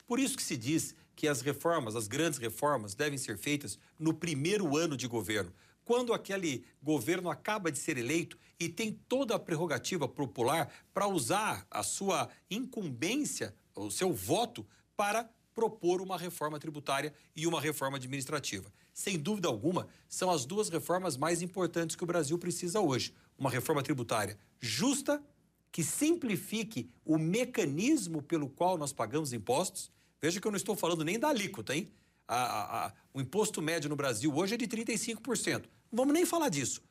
Por 0.06 0.18
isso 0.18 0.36
que 0.36 0.42
se 0.42 0.56
diz 0.56 0.94
que 1.18 1.26
as 1.26 1.40
reformas, 1.40 1.96
as 1.96 2.06
grandes 2.06 2.38
reformas, 2.38 2.94
devem 2.94 3.18
ser 3.18 3.36
feitas 3.36 3.76
no 3.98 4.14
primeiro 4.14 4.76
ano 4.76 4.96
de 4.96 5.08
governo, 5.08 5.52
quando 5.84 6.14
aquele 6.14 6.64
governo 6.80 7.28
acaba 7.28 7.72
de 7.72 7.78
ser 7.78 7.98
eleito 7.98 8.38
e 8.56 8.68
tem 8.68 8.92
toda 9.08 9.34
a 9.34 9.38
prerrogativa 9.38 10.06
popular 10.06 10.72
para 10.94 11.08
usar 11.08 11.66
a 11.68 11.82
sua 11.82 12.28
incumbência, 12.48 13.52
o 13.74 13.90
seu 13.90 14.12
voto, 14.12 14.64
para 14.96 15.28
propor 15.52 16.00
uma 16.00 16.16
reforma 16.16 16.56
tributária 16.56 17.12
e 17.34 17.48
uma 17.48 17.60
reforma 17.60 17.96
administrativa. 17.96 18.72
Sem 18.94 19.18
dúvida 19.18 19.48
alguma, 19.48 19.88
são 20.08 20.30
as 20.30 20.46
duas 20.46 20.68
reformas 20.68 21.16
mais 21.16 21.42
importantes 21.42 21.96
que 21.96 22.04
o 22.04 22.06
Brasil 22.06 22.38
precisa 22.38 22.80
hoje. 22.80 23.12
Uma 23.36 23.50
reforma 23.50 23.82
tributária 23.82 24.38
justa 24.60 25.20
que 25.72 25.82
simplifique 25.82 26.88
o 27.04 27.18
mecanismo 27.18 28.22
pelo 28.22 28.48
qual 28.48 28.78
nós 28.78 28.92
pagamos 28.92 29.32
impostos. 29.32 29.90
Veja 30.20 30.40
que 30.40 30.46
eu 30.46 30.50
não 30.50 30.56
estou 30.56 30.74
falando 30.76 31.04
nem 31.04 31.18
da 31.18 31.28
alíquota, 31.28 31.74
hein? 31.74 31.92
A, 32.26 32.36
a, 32.36 32.86
a, 32.86 32.92
o 33.14 33.20
imposto 33.20 33.62
médio 33.62 33.88
no 33.88 33.96
Brasil 33.96 34.34
hoje 34.34 34.54
é 34.54 34.56
de 34.56 34.66
35%. 34.66 35.64
Não 35.90 35.98
vamos 35.98 36.12
nem 36.12 36.26
falar 36.26 36.48
disso. 36.48 36.82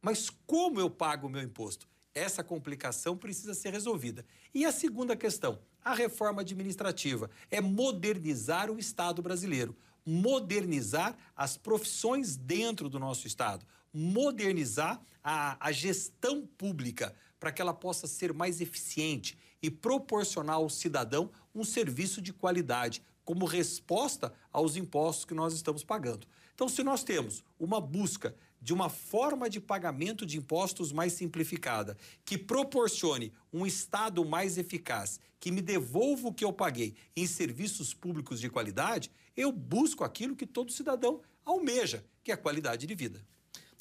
Mas 0.00 0.30
como 0.46 0.80
eu 0.80 0.88
pago 0.88 1.26
o 1.26 1.30
meu 1.30 1.42
imposto? 1.42 1.88
Essa 2.14 2.42
complicação 2.42 3.16
precisa 3.16 3.52
ser 3.54 3.72
resolvida. 3.72 4.24
E 4.54 4.64
a 4.64 4.72
segunda 4.72 5.14
questão, 5.16 5.58
a 5.84 5.94
reforma 5.94 6.40
administrativa, 6.40 7.30
é 7.50 7.60
modernizar 7.60 8.70
o 8.70 8.78
Estado 8.78 9.20
brasileiro, 9.20 9.76
modernizar 10.04 11.16
as 11.34 11.56
profissões 11.56 12.36
dentro 12.36 12.88
do 12.88 12.98
nosso 12.98 13.26
Estado, 13.26 13.66
modernizar 13.92 15.02
a, 15.22 15.56
a 15.60 15.72
gestão 15.72 16.46
pública 16.46 17.14
para 17.38 17.52
que 17.52 17.60
ela 17.60 17.74
possa 17.74 18.06
ser 18.06 18.32
mais 18.32 18.60
eficiente 18.60 19.36
e 19.60 19.70
proporcionar 19.70 20.56
ao 20.56 20.70
cidadão 20.70 21.30
um 21.56 21.64
serviço 21.64 22.20
de 22.20 22.32
qualidade, 22.32 23.02
como 23.24 23.44
resposta 23.44 24.32
aos 24.52 24.76
impostos 24.76 25.24
que 25.24 25.34
nós 25.34 25.52
estamos 25.52 25.82
pagando. 25.82 26.26
Então, 26.54 26.68
se 26.68 26.82
nós 26.82 27.02
temos 27.02 27.42
uma 27.58 27.80
busca 27.80 28.34
de 28.60 28.72
uma 28.72 28.88
forma 28.88 29.50
de 29.50 29.60
pagamento 29.60 30.24
de 30.24 30.38
impostos 30.38 30.92
mais 30.92 31.12
simplificada, 31.12 31.96
que 32.24 32.38
proporcione 32.38 33.32
um 33.52 33.66
Estado 33.66 34.24
mais 34.24 34.56
eficaz, 34.58 35.20
que 35.38 35.50
me 35.50 35.60
devolva 35.60 36.28
o 36.28 36.32
que 36.32 36.44
eu 36.44 36.52
paguei 36.52 36.94
em 37.14 37.26
serviços 37.26 37.92
públicos 37.92 38.40
de 38.40 38.48
qualidade, 38.48 39.10
eu 39.36 39.52
busco 39.52 40.02
aquilo 40.02 40.34
que 40.34 40.46
todo 40.46 40.72
cidadão 40.72 41.20
almeja, 41.44 42.04
que 42.24 42.30
é 42.30 42.34
a 42.34 42.38
qualidade 42.38 42.86
de 42.86 42.94
vida. 42.94 43.24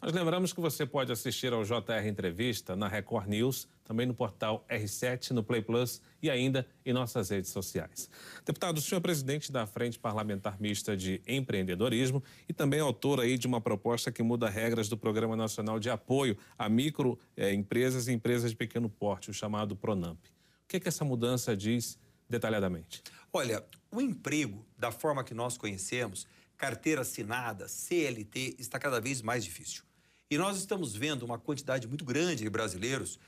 Nós 0.02 0.14
lembramos 0.14 0.52
que 0.52 0.60
você 0.60 0.86
pode 0.86 1.12
assistir 1.12 1.54
ao 1.54 1.64
JR 1.64 2.06
Entrevista 2.06 2.76
na 2.76 2.88
Record 2.88 3.28
News, 3.28 3.68
também 3.86 4.06
no 4.06 4.14
portal 4.14 4.66
R7, 4.70 5.32
no 5.32 5.44
Play 5.44 5.62
Plus 5.62 6.02
e 6.22 6.30
ainda 6.30 6.68
em 6.86 6.92
nossas 6.92 7.30
redes 7.30 7.52
sociais. 7.52 8.10
Deputado, 8.44 8.80
o 8.80 8.82
senhor 8.82 9.00
é 9.00 9.02
presidente 9.02 9.52
da 9.52 9.66
Frente 9.66 9.98
Parlamentar 9.98 10.60
Mista 10.60 10.98
de 10.98 11.22
Empreendedorismo 11.28 12.22
e 12.50 12.54
também 12.54 12.80
autor 12.80 13.22
aí 13.22 13.38
de 13.38 13.48
uma 13.48 13.62
proposta 13.62 14.12
que 14.12 14.24
muda 14.24 14.50
regras 14.50 14.90
do 14.90 14.98
Programa 14.98 15.36
Nacional 15.36 15.80
de 15.80 15.90
Apoio 15.90 16.36
a 16.58 16.68
Microempresas 16.68 18.08
eh, 18.08 18.12
e 18.12 18.16
Empresas 18.16 18.52
de 18.52 18.58
Pequeno 18.58 18.90
Porte, 18.90 19.30
o 19.30 19.34
chamado 19.34 19.76
PRONAMP. 19.76 20.18
O 20.18 20.68
que, 20.68 20.78
é 20.78 20.80
que 20.80 20.88
essa 20.88 21.06
mudança 21.06 21.56
diz 21.56 21.98
detalhadamente? 22.28 23.04
Olha, 23.32 23.64
o 23.92 24.02
emprego, 24.02 24.66
da 24.78 24.92
forma 24.92 25.24
que 25.24 25.34
nós 25.34 25.58
conhecemos, 25.58 26.26
carteira 26.58 27.02
assinada, 27.02 27.68
CLT, 27.68 28.56
está 28.58 28.80
cada 28.80 29.00
vez 29.00 29.22
mais 29.22 29.44
difícil. 29.44 29.84
E 30.30 30.40
nós 30.40 30.58
estamos 30.58 30.96
vendo 30.96 31.24
uma 31.24 31.38
quantidade 31.38 31.88
muito 31.88 32.04
grande 32.04 32.44
de 32.44 32.50
brasileiros 32.50 33.20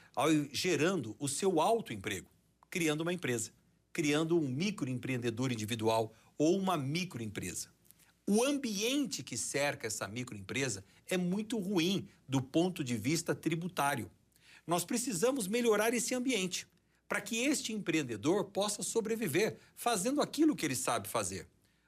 gerando 0.51 1.15
o 1.19 1.27
seu 1.27 1.61
autoemprego, 1.61 2.27
criando 2.71 3.01
uma 3.01 3.13
empresa, 3.13 3.51
criando 3.93 4.37
um 4.37 4.47
microempreendedor 4.47 5.51
individual 5.51 6.11
ou 6.39 6.57
uma 6.57 6.75
microempresa. 6.75 7.69
O 8.25 8.43
ambiente 8.43 9.21
que 9.21 9.37
cerca 9.37 9.85
essa 9.85 10.07
microempresa 10.07 10.83
é 11.07 11.17
muito 11.17 11.59
ruim 11.59 12.09
do 12.27 12.41
ponto 12.41 12.83
de 12.83 12.97
vista 12.97 13.35
tributário. 13.35 14.11
Nós 14.65 14.83
precisamos 14.83 15.47
melhorar 15.47 15.93
esse 15.93 16.15
ambiente 16.15 16.67
para 17.07 17.21
que 17.21 17.37
este 17.37 17.71
empreendedor 17.73 18.45
possa 18.45 18.81
sobreviver 18.81 19.57
fazendo 19.75 20.19
aquilo 20.19 20.55
que 20.55 20.65
ele 20.65 20.75
sabe 20.75 21.07
fazer. 21.07 21.47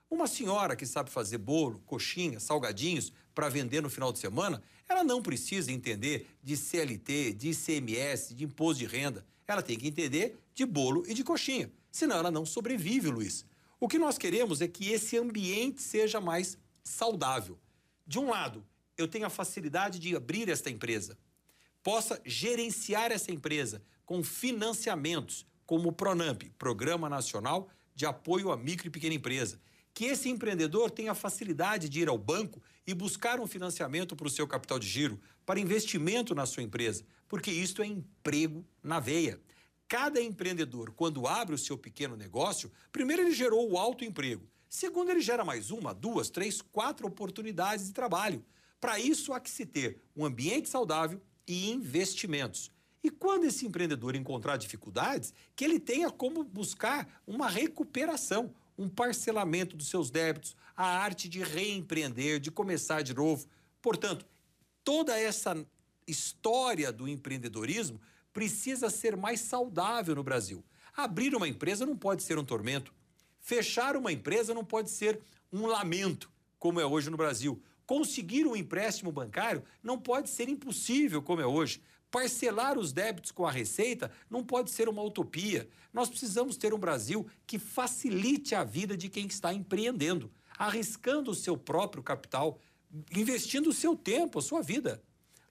Uma 0.10 0.28
senhora 0.28 0.76
que 0.76 0.86
sabe 0.86 1.10
fazer 1.10 1.38
bolo, 1.38 1.80
coxinha, 1.86 2.40
salgadinhos 2.40 3.12
para 3.34 3.50
vender 3.50 3.82
no 3.82 3.90
final 3.90 4.12
de 4.12 4.20
semana, 4.20 4.62
ela 4.88 5.04
não 5.04 5.22
precisa 5.22 5.72
entender 5.72 6.28
de 6.44 6.58
CLT, 6.58 7.34
de 7.34 7.50
ICMS, 7.50 8.34
de 8.34 8.44
imposto 8.44 8.80
de 8.80 8.86
renda. 8.86 9.26
Ela 9.48 9.62
tem 9.62 9.78
que 9.78 9.88
entender 9.88 10.38
de 10.54 10.66
bolo 10.66 11.04
e 11.08 11.14
de 11.14 11.24
coxinha. 11.24 11.72
Senão 11.92 12.18
ela 12.18 12.32
não 12.32 12.46
sobrevive, 12.46 13.10
Luiz. 13.10 13.46
O 13.80 13.88
que 13.88 13.98
nós 13.98 14.18
queremos 14.18 14.62
é 14.62 14.68
que 14.68 14.90
esse 14.92 15.18
ambiente 15.18 15.82
seja 15.82 16.20
mais 16.20 16.58
saudável. 16.84 17.58
De 18.06 18.20
um 18.20 18.30
lado, 18.30 18.66
eu 18.98 19.08
tenho 19.08 19.26
a 19.26 19.30
facilidade 19.30 20.00
de 20.00 20.16
abrir 20.16 20.50
esta 20.50 20.70
empresa, 20.70 21.18
possa 21.82 22.22
gerenciar 22.26 23.12
essa 23.12 23.32
empresa 23.32 23.82
com 24.06 24.24
financiamentos, 24.24 25.46
como 25.66 25.90
o 25.90 25.94
PRONAMP, 25.94 26.52
Programa 26.58 27.08
Nacional 27.08 27.70
de 27.96 28.06
Apoio 28.06 28.52
à 28.52 28.58
Micro 28.58 28.88
e 28.88 28.92
Pequena 28.92 29.14
Empresa 29.14 29.60
que 29.94 30.06
esse 30.06 30.30
empreendedor 30.30 30.92
tenha 30.92 31.14
facilidade 31.14 31.90
de 31.90 32.02
ir 32.02 32.08
ao 32.08 32.18
banco 32.18 32.62
e 32.86 32.94
buscar 32.94 33.40
um 33.40 33.48
financiamento 33.48 34.16
para 34.16 34.28
o 34.28 34.30
seu 34.30 34.48
capital 34.48 34.80
de 34.80 34.88
giro, 34.88 35.20
para 35.46 35.60
investimento 35.60 36.34
na 36.34 36.46
sua 36.46 36.64
empresa, 36.64 37.04
porque 37.28 37.52
isto 37.52 37.82
é 37.82 37.86
emprego 37.86 38.66
na 38.82 39.00
veia. 39.00 39.40
Cada 39.88 40.22
empreendedor, 40.22 40.92
quando 40.92 41.28
abre 41.28 41.56
o 41.56 41.58
seu 41.58 41.78
pequeno 41.78 42.16
negócio, 42.16 42.72
primeiro 42.92 43.24
ele 43.24 43.32
gerou 43.32 43.72
o 43.72 43.78
autoemprego. 43.78 44.48
Segundo, 44.70 45.10
ele 45.10 45.20
gera 45.20 45.44
mais 45.44 45.72
uma, 45.72 45.94
duas, 45.94 46.30
três, 46.30 46.62
quatro 46.62 47.08
oportunidades 47.08 47.88
de 47.88 47.94
trabalho. 47.94 48.46
Para 48.80 49.00
isso, 49.00 49.34
há 49.34 49.40
que 49.40 49.50
se 49.50 49.66
ter 49.66 50.00
um 50.16 50.24
ambiente 50.24 50.70
saudável 50.70 51.20
e 51.48 51.72
investimentos. 51.72 52.72
E 53.04 53.10
quando 53.10 53.46
esse 53.46 53.66
empreendedor 53.66 54.16
encontrar 54.16 54.58
dificuldades, 54.58 55.34
que 55.56 55.66
ele 55.66 55.80
tenha 55.80 56.12
como 56.12 56.44
buscar 56.44 57.22
uma 57.26 57.48
recuperação, 57.48 58.54
um 58.80 58.88
parcelamento 58.88 59.76
dos 59.76 59.90
seus 59.90 60.10
débitos, 60.10 60.56
a 60.76 60.86
arte 60.86 61.28
de 61.28 61.44
reempreender, 61.44 62.40
de 62.40 62.50
começar 62.50 63.02
de 63.02 63.14
novo. 63.14 63.46
Portanto, 63.82 64.26
toda 64.86 65.20
essa 65.20 65.54
história 66.08 66.90
do 66.90 67.06
empreendedorismo 67.06 68.00
precisa 68.32 68.90
ser 68.90 69.18
mais 69.18 69.42
saudável 69.42 70.16
no 70.16 70.24
Brasil. 70.24 70.64
Abrir 70.96 71.36
uma 71.36 71.48
empresa 71.48 71.86
não 71.86 71.98
pode 71.98 72.24
ser 72.24 72.40
um 72.40 72.46
tormento. 72.46 72.94
Fechar 73.42 73.98
uma 73.98 74.14
empresa 74.14 74.54
não 74.54 74.64
pode 74.64 74.90
ser 74.90 75.20
um 75.52 75.66
lamento, 75.66 76.32
como 76.58 76.80
é 76.80 76.86
hoje 76.86 77.10
no 77.10 77.18
Brasil. 77.18 77.62
Conseguir 77.86 78.48
um 78.48 78.56
empréstimo 78.56 79.12
bancário 79.12 79.62
não 79.84 80.00
pode 80.00 80.30
ser 80.30 80.48
impossível, 80.48 81.22
como 81.22 81.42
é 81.42 81.46
hoje. 81.46 81.82
Parcelar 82.12 82.78
os 82.78 82.92
débitos 82.92 83.32
com 83.32 83.46
a 83.46 83.52
Receita 83.52 84.12
não 84.30 84.44
pode 84.44 84.72
ser 84.72 84.90
uma 84.90 85.04
utopia. 85.04 85.70
Nós 85.94 86.10
precisamos 86.10 86.58
ter 86.58 86.74
um 86.74 86.80
Brasil 86.80 87.28
que 87.46 87.60
facilite 87.60 88.56
a 88.56 88.64
vida 88.64 88.98
de 88.98 89.10
quem 89.10 89.28
está 89.28 89.54
empreendendo, 89.54 90.32
arriscando 90.58 91.32
o 91.32 91.36
seu 91.36 91.56
próprio 91.56 92.02
capital, 92.02 92.60
investindo 93.16 93.70
o 93.70 93.74
seu 93.74 93.96
tempo, 93.96 94.40
a 94.40 94.42
sua 94.42 94.62
vida. 94.62 95.04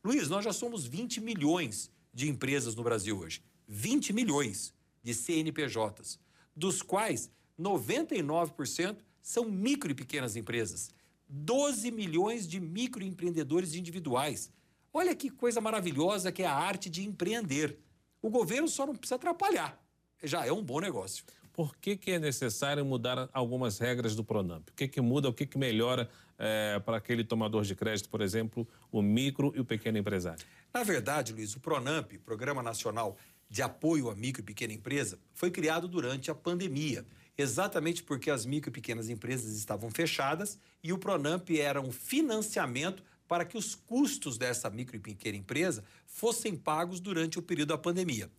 Luiz, 0.02 0.28
nós 0.28 0.44
já 0.44 0.52
somos 0.52 0.84
20 0.84 1.20
milhões 1.20 1.90
de 2.12 2.28
empresas 2.28 2.74
no 2.74 2.82
Brasil 2.82 3.18
hoje. 3.18 3.42
20 3.68 4.12
milhões 4.12 4.72
de 5.02 5.14
CNPJs, 5.14 6.18
dos 6.56 6.82
quais 6.82 7.30
99% 7.58 8.98
são 9.22 9.44
micro 9.44 9.90
e 9.90 9.94
pequenas 9.94 10.36
empresas. 10.36 10.90
12 11.28 11.90
milhões 11.90 12.48
de 12.48 12.58
microempreendedores 12.58 13.74
individuais. 13.74 14.50
Olha 14.98 15.14
que 15.14 15.30
coisa 15.30 15.60
maravilhosa 15.60 16.32
que 16.32 16.42
é 16.42 16.46
a 16.46 16.52
arte 16.52 16.90
de 16.90 17.06
empreender. 17.06 17.78
O 18.20 18.28
governo 18.28 18.66
só 18.66 18.84
não 18.84 18.96
precisa 18.96 19.14
atrapalhar. 19.14 19.80
Já 20.24 20.44
é 20.44 20.52
um 20.52 20.60
bom 20.60 20.80
negócio. 20.80 21.24
Por 21.52 21.76
que, 21.76 21.96
que 21.96 22.10
é 22.10 22.18
necessário 22.18 22.84
mudar 22.84 23.30
algumas 23.32 23.78
regras 23.78 24.16
do 24.16 24.24
Pronamp? 24.24 24.68
O 24.68 24.72
que, 24.72 24.88
que 24.88 25.00
muda, 25.00 25.28
o 25.28 25.32
que, 25.32 25.46
que 25.46 25.56
melhora 25.56 26.10
é, 26.36 26.80
para 26.80 26.96
aquele 26.96 27.22
tomador 27.22 27.62
de 27.62 27.76
crédito, 27.76 28.08
por 28.08 28.20
exemplo, 28.20 28.66
o 28.90 29.00
micro 29.00 29.52
e 29.54 29.60
o 29.60 29.64
pequeno 29.64 29.98
empresário? 29.98 30.44
Na 30.74 30.82
verdade, 30.82 31.32
Luiz, 31.32 31.54
o 31.54 31.60
Pronamp, 31.60 32.14
Programa 32.24 32.60
Nacional 32.60 33.16
de 33.48 33.62
Apoio 33.62 34.10
à 34.10 34.16
Micro 34.16 34.42
e 34.42 34.44
Pequena 34.44 34.72
Empresa, 34.72 35.20
foi 35.32 35.52
criado 35.52 35.86
durante 35.86 36.28
a 36.28 36.34
pandemia, 36.34 37.06
exatamente 37.36 38.02
porque 38.02 38.32
as 38.32 38.44
micro 38.44 38.68
e 38.68 38.72
pequenas 38.72 39.08
empresas 39.08 39.56
estavam 39.56 39.92
fechadas 39.92 40.58
e 40.82 40.92
o 40.92 40.98
Pronamp 40.98 41.48
era 41.50 41.80
um 41.80 41.92
financiamento 41.92 43.04
para 43.28 43.44
que 43.44 43.56
os 43.58 43.74
custos 43.74 44.38
dessa 44.38 44.70
micro 44.70 44.96
e 44.96 44.98
pequena 44.98 45.36
empresa 45.36 45.84
fossem 46.06 46.56
pagos 46.56 46.98
durante 46.98 47.38
o 47.38 47.42
período 47.42 47.68
da 47.68 47.78
pandemia. 47.78 48.30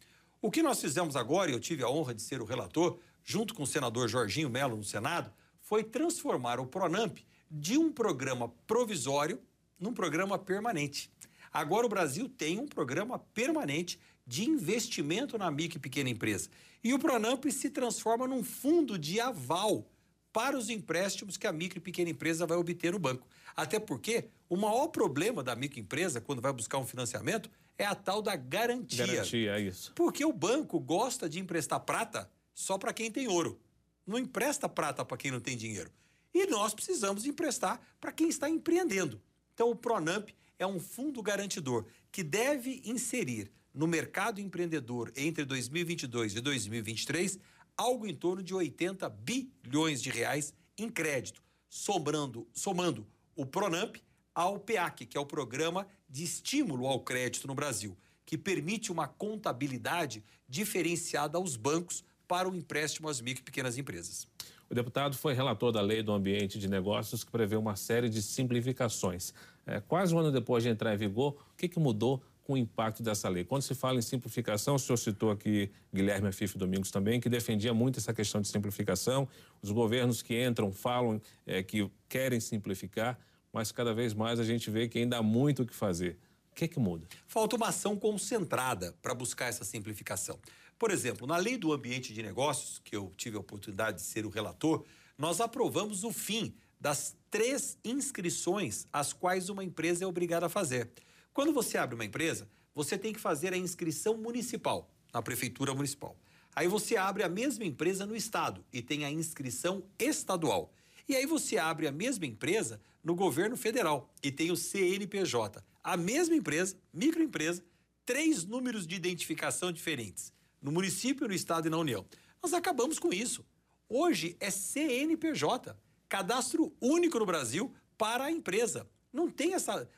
O 0.41 0.49
que 0.49 0.63
nós 0.63 0.81
fizemos 0.81 1.15
agora, 1.15 1.51
e 1.51 1.53
eu 1.53 1.59
tive 1.59 1.83
a 1.83 1.89
honra 1.89 2.13
de 2.13 2.21
ser 2.21 2.41
o 2.41 2.45
relator, 2.45 2.97
junto 3.23 3.53
com 3.53 3.63
o 3.63 3.67
senador 3.67 4.09
Jorginho 4.09 4.49
Melo 4.49 4.75
no 4.75 4.83
Senado, 4.83 5.31
foi 5.61 5.83
transformar 5.83 6.59
o 6.59 6.65
Pronamp 6.65 7.19
de 7.49 7.77
um 7.77 7.91
programa 7.91 8.49
provisório 8.65 9.39
num 9.79 9.93
programa 9.93 10.39
permanente. 10.39 11.11
Agora 11.53 11.85
o 11.85 11.89
Brasil 11.89 12.27
tem 12.27 12.59
um 12.59 12.67
programa 12.67 13.19
permanente 13.19 13.99
de 14.25 14.47
investimento 14.47 15.37
na 15.37 15.49
micro 15.51 15.77
e 15.77 15.81
pequena 15.81 16.09
empresa. 16.09 16.49
E 16.83 16.93
o 16.93 16.99
Pronamp 16.99 17.45
se 17.51 17.69
transforma 17.69 18.27
num 18.27 18.43
fundo 18.43 18.97
de 18.97 19.19
aval 19.19 19.85
para 20.31 20.57
os 20.57 20.69
empréstimos 20.69 21.37
que 21.37 21.47
a 21.47 21.51
micro 21.51 21.79
e 21.79 21.81
pequena 21.81 22.09
empresa 22.09 22.45
vai 22.45 22.57
obter 22.57 22.91
no 22.91 22.99
banco. 22.99 23.27
Até 23.55 23.79
porque 23.79 24.29
o 24.47 24.55
maior 24.55 24.87
problema 24.87 25.43
da 25.43 25.55
microempresa, 25.55 26.21
quando 26.21 26.41
vai 26.41 26.53
buscar 26.53 26.77
um 26.77 26.85
financiamento, 26.85 27.49
é 27.77 27.85
a 27.85 27.95
tal 27.95 28.21
da 28.21 28.35
garantia. 28.35 29.05
Garantia, 29.05 29.57
é 29.57 29.61
isso. 29.61 29.91
Porque 29.95 30.23
o 30.23 30.33
banco 30.33 30.79
gosta 30.79 31.27
de 31.27 31.39
emprestar 31.39 31.79
prata 31.79 32.29
só 32.53 32.77
para 32.77 32.93
quem 32.93 33.11
tem 33.11 33.27
ouro. 33.27 33.59
Não 34.05 34.17
empresta 34.17 34.67
prata 34.67 35.03
para 35.05 35.17
quem 35.17 35.31
não 35.31 35.39
tem 35.39 35.55
dinheiro. 35.55 35.91
E 36.33 36.45
nós 36.47 36.73
precisamos 36.73 37.25
emprestar 37.25 37.81
para 37.99 38.11
quem 38.11 38.29
está 38.29 38.49
empreendendo. 38.49 39.21
Então, 39.53 39.69
o 39.69 39.75
Pronamp 39.75 40.29
é 40.57 40.67
um 40.67 40.79
fundo 40.79 41.21
garantidor 41.21 41.85
que 42.11 42.23
deve 42.23 42.81
inserir 42.85 43.51
no 43.73 43.87
mercado 43.87 44.41
empreendedor 44.41 45.11
entre 45.15 45.45
2022 45.45 46.35
e 46.35 46.41
2023 46.41 47.39
algo 47.79 48.05
em 48.05 48.13
torno 48.13 48.43
de 48.43 48.53
80 48.53 49.07
bilhões 49.07 50.01
de 50.01 50.09
reais 50.09 50.53
em 50.77 50.89
crédito, 50.89 51.41
somando 51.69 53.07
o 53.37 53.45
Pronamp 53.45 53.95
ao 54.35 54.59
PEAC, 54.59 55.05
que 55.05 55.17
é 55.17 55.21
o 55.21 55.25
Programa 55.25 55.87
de 56.09 56.25
Estímulo 56.25 56.85
ao 56.85 56.99
Crédito 56.99 57.47
no 57.47 57.55
Brasil, 57.55 57.97
que 58.25 58.37
permite 58.37 58.91
uma 58.91 59.07
contabilidade 59.07 60.21
diferenciada 60.47 61.37
aos 61.37 61.55
bancos 61.55 62.03
para 62.27 62.49
o 62.49 62.55
empréstimo 62.55 63.07
às 63.07 63.21
micro 63.21 63.41
e 63.41 63.45
pequenas 63.45 63.77
empresas. 63.77 64.27
O 64.69 64.75
deputado 64.75 65.15
foi 65.15 65.33
relator 65.33 65.71
da 65.71 65.81
Lei 65.81 66.03
do 66.03 66.11
Ambiente 66.11 66.59
de 66.59 66.67
Negócios, 66.67 67.23
que 67.23 67.31
prevê 67.31 67.55
uma 67.55 67.77
série 67.77 68.09
de 68.09 68.21
simplificações. 68.21 69.33
É, 69.65 69.79
quase 69.79 70.13
um 70.13 70.19
ano 70.19 70.33
depois 70.33 70.63
de 70.63 70.69
entrar 70.69 70.93
em 70.93 70.97
vigor, 70.97 71.37
o 71.53 71.55
que, 71.55 71.69
que 71.69 71.79
mudou 71.79 72.21
com 72.49 72.53
o 72.53 72.57
impacto 72.57 73.03
dessa 73.03 73.29
lei. 73.29 73.43
Quando 73.43 73.61
se 73.61 73.75
fala 73.75 73.99
em 73.99 74.01
simplificação, 74.01 74.73
o 74.73 74.79
senhor 74.79 74.97
citou 74.97 75.29
aqui 75.29 75.69
Guilherme 75.93 76.29
Afif 76.29 76.57
Domingos 76.57 76.89
também, 76.89 77.21
que 77.21 77.29
defendia 77.29 77.75
muito 77.75 77.99
essa 77.99 78.11
questão 78.11 78.41
de 78.41 78.47
simplificação. 78.47 79.27
Os 79.61 79.69
governos 79.69 80.23
que 80.23 80.43
entram 80.43 80.73
falam 80.73 81.21
é, 81.45 81.61
que 81.61 81.87
querem 82.09 82.39
simplificar, 82.39 83.19
mas 83.53 83.71
cada 83.71 83.93
vez 83.93 84.15
mais 84.15 84.39
a 84.39 84.43
gente 84.43 84.71
vê 84.71 84.87
que 84.87 84.97
ainda 84.97 85.19
há 85.19 85.21
muito 85.21 85.61
o 85.61 85.65
que 85.65 85.75
fazer. 85.75 86.17
O 86.51 86.55
que, 86.55 86.65
é 86.65 86.67
que 86.67 86.79
muda? 86.79 87.05
Falta 87.27 87.55
uma 87.55 87.67
ação 87.67 87.95
concentrada 87.95 88.95
para 88.99 89.13
buscar 89.13 89.45
essa 89.45 89.63
simplificação. 89.63 90.39
Por 90.79 90.89
exemplo, 90.89 91.27
na 91.27 91.37
Lei 91.37 91.55
do 91.55 91.71
Ambiente 91.71 92.11
de 92.15 92.23
Negócios, 92.23 92.81
que 92.83 92.95
eu 92.95 93.13
tive 93.15 93.37
a 93.37 93.41
oportunidade 93.41 93.97
de 93.97 94.03
ser 94.03 94.25
o 94.25 94.29
relator, 94.29 94.83
nós 95.15 95.39
aprovamos 95.39 96.03
o 96.03 96.11
fim 96.11 96.55
das 96.81 97.15
três 97.29 97.77
inscrições 97.85 98.87
às 98.91 99.13
quais 99.13 99.49
uma 99.49 99.63
empresa 99.63 100.03
é 100.03 100.07
obrigada 100.07 100.47
a 100.47 100.49
fazer. 100.49 100.89
Quando 101.33 101.53
você 101.53 101.77
abre 101.77 101.95
uma 101.95 102.05
empresa, 102.05 102.49
você 102.73 102.97
tem 102.97 103.13
que 103.13 103.19
fazer 103.19 103.53
a 103.53 103.57
inscrição 103.57 104.17
municipal, 104.17 104.89
na 105.13 105.21
prefeitura 105.21 105.73
municipal. 105.73 106.17
Aí 106.55 106.67
você 106.67 106.97
abre 106.97 107.23
a 107.23 107.29
mesma 107.29 107.63
empresa 107.63 108.05
no 108.05 108.15
estado 108.15 108.65
e 108.73 108.81
tem 108.81 109.05
a 109.05 109.11
inscrição 109.11 109.83
estadual. 109.97 110.73
E 111.07 111.15
aí 111.15 111.25
você 111.25 111.57
abre 111.57 111.87
a 111.87 111.91
mesma 111.91 112.25
empresa 112.25 112.79
no 113.03 113.15
governo 113.15 113.55
federal 113.55 114.13
e 114.21 114.31
tem 114.31 114.51
o 114.51 114.55
CNPJ. 114.55 115.63
A 115.83 115.97
mesma 115.97 116.35
empresa, 116.35 116.75
microempresa, 116.93 117.63
três 118.05 118.43
números 118.43 118.85
de 118.85 118.95
identificação 118.95 119.71
diferentes, 119.71 120.33
no 120.61 120.71
município, 120.71 121.27
no 121.27 121.33
estado 121.33 121.67
e 121.67 121.69
na 121.69 121.77
União. 121.77 122.05
Nós 122.41 122.53
acabamos 122.53 122.99
com 122.99 123.13
isso. 123.13 123.45
Hoje 123.87 124.35
é 124.39 124.49
CNPJ, 124.49 125.75
cadastro 126.07 126.73
único 126.81 127.19
no 127.19 127.25
Brasil 127.25 127.73
para 127.97 128.25
a 128.25 128.31
empresa. 128.31 128.87
Não 129.11 129.29
tem 129.29 129.53
essa 129.53 129.89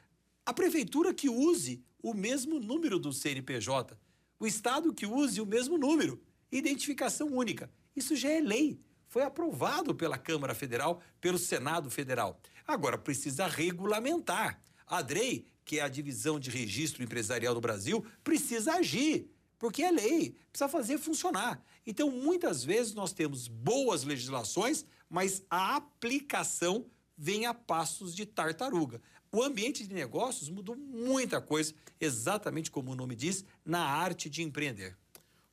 a 0.51 0.53
prefeitura 0.53 1.13
que 1.13 1.29
use 1.29 1.81
o 2.03 2.13
mesmo 2.13 2.59
número 2.59 2.99
do 2.99 3.13
CNPJ, 3.13 3.97
o 4.37 4.45
estado 4.45 4.93
que 4.93 5.05
use 5.05 5.39
o 5.39 5.45
mesmo 5.45 5.77
número, 5.77 6.21
identificação 6.51 7.29
única. 7.29 7.71
Isso 7.95 8.17
já 8.17 8.29
é 8.29 8.41
lei, 8.41 8.77
foi 9.07 9.23
aprovado 9.23 9.95
pela 9.95 10.17
Câmara 10.17 10.53
Federal, 10.53 11.01
pelo 11.21 11.37
Senado 11.37 11.89
Federal. 11.89 12.37
Agora 12.67 12.97
precisa 12.97 13.47
regulamentar. 13.47 14.61
A 14.85 15.01
DREI, 15.01 15.45
que 15.63 15.79
é 15.79 15.83
a 15.83 15.87
divisão 15.87 16.37
de 16.37 16.49
registro 16.49 17.01
empresarial 17.01 17.53
do 17.53 17.61
Brasil, 17.61 18.05
precisa 18.21 18.73
agir, 18.73 19.31
porque 19.57 19.81
é 19.81 19.89
lei, 19.89 20.35
precisa 20.51 20.67
fazer 20.67 20.97
funcionar. 20.97 21.63
Então, 21.87 22.11
muitas 22.11 22.61
vezes 22.61 22.93
nós 22.93 23.13
temos 23.13 23.47
boas 23.47 24.03
legislações, 24.03 24.83
mas 25.09 25.45
a 25.49 25.77
aplicação 25.77 26.85
vem 27.17 27.45
a 27.45 27.53
passos 27.53 28.13
de 28.13 28.25
tartaruga. 28.25 29.01
O 29.33 29.41
ambiente 29.41 29.87
de 29.87 29.93
negócios 29.93 30.49
mudou 30.49 30.75
muita 30.75 31.39
coisa, 31.39 31.73
exatamente 32.01 32.69
como 32.69 32.91
o 32.91 32.95
nome 32.95 33.15
diz, 33.15 33.45
na 33.63 33.79
arte 33.79 34.29
de 34.29 34.43
empreender. 34.43 34.97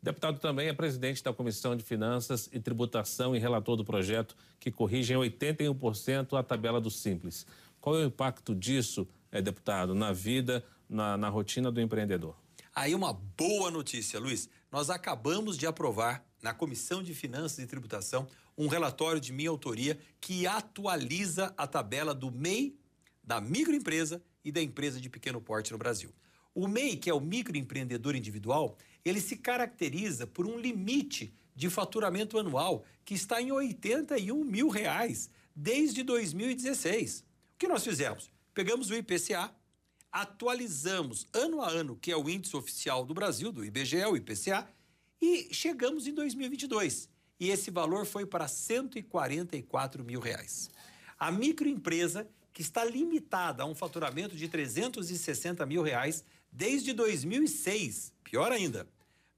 O 0.02 0.04
deputado 0.04 0.40
também 0.40 0.66
é 0.66 0.72
presidente 0.72 1.22
da 1.22 1.32
Comissão 1.32 1.76
de 1.76 1.84
Finanças 1.84 2.48
e 2.52 2.58
Tributação 2.58 3.36
e 3.36 3.38
relator 3.38 3.76
do 3.76 3.84
projeto 3.84 4.36
que 4.58 4.72
corrige 4.72 5.12
em 5.12 5.16
81% 5.16 6.36
a 6.36 6.42
tabela 6.42 6.80
do 6.80 6.90
Simples. 6.90 7.46
Qual 7.80 7.96
é 7.96 8.00
o 8.00 8.06
impacto 8.06 8.52
disso, 8.52 9.06
é, 9.30 9.40
deputado, 9.40 9.94
na 9.94 10.12
vida, 10.12 10.64
na, 10.88 11.16
na 11.16 11.28
rotina 11.28 11.70
do 11.70 11.80
empreendedor? 11.80 12.36
Aí 12.74 12.96
uma 12.96 13.12
boa 13.12 13.70
notícia, 13.70 14.18
Luiz. 14.18 14.48
Nós 14.72 14.90
acabamos 14.90 15.56
de 15.56 15.68
aprovar 15.68 16.24
na 16.42 16.52
Comissão 16.52 17.00
de 17.00 17.14
Finanças 17.14 17.60
e 17.60 17.66
Tributação 17.66 18.26
um 18.56 18.66
relatório 18.66 19.20
de 19.20 19.32
minha 19.32 19.50
autoria 19.50 19.96
que 20.20 20.48
atualiza 20.48 21.54
a 21.56 21.64
tabela 21.64 22.12
do 22.12 22.32
MEI 22.32 22.76
da 23.28 23.42
microempresa 23.42 24.22
e 24.42 24.50
da 24.50 24.62
empresa 24.62 24.98
de 24.98 25.10
pequeno 25.10 25.38
porte 25.38 25.70
no 25.70 25.76
Brasil. 25.76 26.10
O 26.54 26.66
MEI, 26.66 26.96
que 26.96 27.10
é 27.10 27.14
o 27.14 27.20
microempreendedor 27.20 28.16
individual, 28.16 28.78
ele 29.04 29.20
se 29.20 29.36
caracteriza 29.36 30.26
por 30.26 30.46
um 30.46 30.58
limite 30.58 31.34
de 31.54 31.68
faturamento 31.68 32.38
anual 32.38 32.86
que 33.04 33.12
está 33.12 33.42
em 33.42 33.52
81 33.52 34.42
mil 34.42 34.70
reais 34.70 35.28
desde 35.54 36.02
2016. 36.02 37.20
O 37.20 37.58
que 37.58 37.68
nós 37.68 37.84
fizemos? 37.84 38.32
Pegamos 38.54 38.88
o 38.88 38.94
IPCA, 38.94 39.54
atualizamos 40.10 41.28
ano 41.34 41.60
a 41.60 41.68
ano, 41.68 41.98
que 42.00 42.10
é 42.10 42.16
o 42.16 42.30
índice 42.30 42.56
oficial 42.56 43.04
do 43.04 43.12
Brasil, 43.12 43.52
do 43.52 43.62
IBGE, 43.62 44.06
o 44.06 44.16
IPCA, 44.16 44.66
e 45.20 45.52
chegamos 45.52 46.06
em 46.06 46.14
2022. 46.14 47.10
E 47.38 47.50
esse 47.50 47.70
valor 47.70 48.06
foi 48.06 48.24
para 48.24 48.48
144 48.48 50.02
mil 50.02 50.18
reais. 50.18 50.70
A 51.18 51.30
microempresa 51.30 52.26
que 52.58 52.62
está 52.62 52.84
limitada 52.84 53.62
a 53.62 53.66
um 53.66 53.72
faturamento 53.72 54.34
de 54.34 54.48
360 54.48 55.64
mil 55.64 55.80
reais 55.80 56.24
desde 56.50 56.92
2006. 56.92 58.12
Pior 58.24 58.50
ainda, 58.50 58.84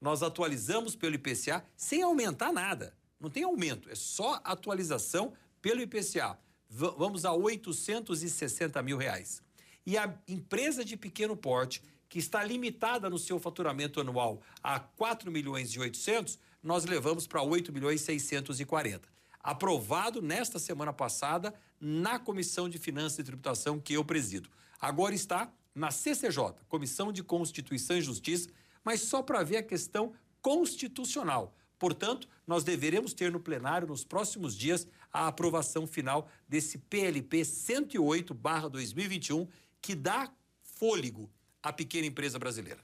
nós 0.01 0.23
atualizamos 0.23 0.95
pelo 0.95 1.13
IPCA 1.13 1.63
sem 1.77 2.01
aumentar 2.01 2.51
nada. 2.51 2.97
Não 3.19 3.29
tem 3.29 3.43
aumento, 3.43 3.91
é 3.91 3.93
só 3.93 4.41
atualização 4.43 5.33
pelo 5.61 5.83
IPCA. 5.83 6.35
V 6.67 6.95
vamos 6.97 7.23
a 7.23 7.31
860 7.31 8.81
mil 8.81 8.97
reais. 8.97 9.43
E 9.85 9.99
a 9.99 10.11
empresa 10.27 10.83
de 10.83 10.97
pequeno 10.97 11.37
porte, 11.37 11.83
que 12.09 12.17
está 12.17 12.43
limitada 12.43 13.07
no 13.07 13.19
seu 13.19 13.39
faturamento 13.39 14.01
anual 14.01 14.41
a 14.63 14.79
4 14.79 15.31
milhões 15.31 15.69
e 15.69 15.79
800, 15.79 16.39
nós 16.63 16.85
levamos 16.85 17.27
para 17.27 17.43
8 17.43 17.71
milhões 17.71 18.01
e 18.01 18.05
640 18.05 19.20
aprovado 19.43 20.21
nesta 20.21 20.59
semana 20.59 20.93
passada 20.93 21.53
na 21.79 22.19
Comissão 22.19 22.69
de 22.69 22.77
Finanças 22.77 23.19
e 23.19 23.23
Tributação 23.23 23.79
que 23.79 23.93
eu 23.93 24.05
presido. 24.05 24.49
Agora 24.79 25.15
está 25.15 25.51
na 25.73 25.91
CCJ, 25.91 26.53
Comissão 26.67 27.11
de 27.11 27.23
Constituição 27.23 27.97
e 27.97 28.01
Justiça, 28.01 28.49
mas 28.83 29.01
só 29.01 29.21
para 29.21 29.43
ver 29.43 29.57
a 29.57 29.63
questão 29.63 30.13
constitucional. 30.41 31.55
Portanto, 31.79 32.27
nós 32.45 32.63
deveremos 32.63 33.13
ter 33.13 33.31
no 33.31 33.39
plenário 33.39 33.87
nos 33.87 34.03
próximos 34.03 34.55
dias 34.55 34.87
a 35.11 35.27
aprovação 35.27 35.87
final 35.87 36.29
desse 36.47 36.77
PLP 36.77 37.43
108/2021 37.43 39.47
que 39.81 39.95
dá 39.95 40.31
fôlego 40.61 41.29
à 41.61 41.73
pequena 41.73 42.05
empresa 42.05 42.37
brasileira. 42.37 42.79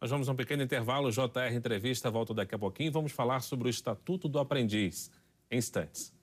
Nós 0.00 0.10
vamos 0.10 0.28
a 0.28 0.32
um 0.32 0.36
pequeno 0.36 0.62
intervalo, 0.62 1.10
JR 1.10 1.54
Entrevista 1.54 2.10
volta 2.10 2.34
daqui 2.34 2.54
a 2.54 2.58
pouquinho, 2.58 2.92
vamos 2.92 3.12
falar 3.12 3.40
sobre 3.40 3.68
o 3.68 3.70
Estatuto 3.70 4.28
do 4.28 4.38
Aprendiz 4.38 5.10
em 5.50 5.58
instantes. 5.58 6.14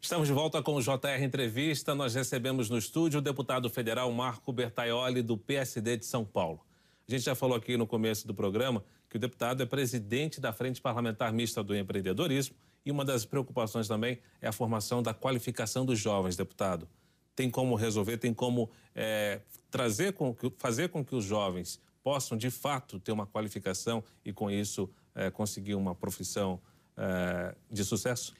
Estamos 0.00 0.26
de 0.26 0.32
volta 0.32 0.62
com 0.62 0.74
o 0.74 0.80
JR 0.80 1.22
Entrevista. 1.22 1.94
Nós 1.94 2.14
recebemos 2.14 2.70
no 2.70 2.78
estúdio 2.78 3.18
o 3.18 3.22
deputado 3.22 3.68
federal 3.68 4.10
Marco 4.10 4.50
Bertaioli, 4.50 5.20
do 5.20 5.36
PSD 5.36 5.98
de 5.98 6.06
São 6.06 6.24
Paulo. 6.24 6.64
A 7.06 7.10
gente 7.10 7.24
já 7.24 7.34
falou 7.34 7.56
aqui 7.56 7.76
no 7.76 7.86
começo 7.86 8.26
do 8.26 8.32
programa 8.32 8.82
que 9.08 9.16
o 9.16 9.18
deputado 9.18 9.62
é 9.62 9.66
presidente 9.66 10.40
da 10.40 10.52
Frente 10.52 10.80
Parlamentar 10.80 11.32
Mista 11.32 11.62
do 11.62 11.76
Empreendedorismo 11.76 12.56
e 12.86 12.90
uma 12.90 13.04
das 13.04 13.26
preocupações 13.26 13.86
também 13.86 14.18
é 14.40 14.48
a 14.48 14.52
formação 14.52 15.02
da 15.02 15.12
qualificação 15.12 15.84
dos 15.84 15.98
jovens, 15.98 16.36
deputado. 16.36 16.88
Tem 17.36 17.50
como 17.50 17.74
resolver, 17.74 18.16
tem 18.16 18.32
como 18.32 18.70
é, 18.94 19.40
trazer, 19.70 20.14
com, 20.14 20.34
fazer 20.56 20.88
com 20.88 21.04
que 21.04 21.14
os 21.14 21.24
jovens 21.24 21.80
possam 22.02 22.36
de 22.36 22.50
fato 22.50 22.98
ter 22.98 23.12
uma 23.12 23.26
qualificação 23.26 24.02
e 24.24 24.32
com 24.32 24.50
isso 24.50 24.88
é, 25.14 25.30
conseguir 25.30 25.74
uma 25.74 25.94
profissão 25.94 26.60
é, 26.96 27.54
de 27.70 27.84
sucesso? 27.84 28.34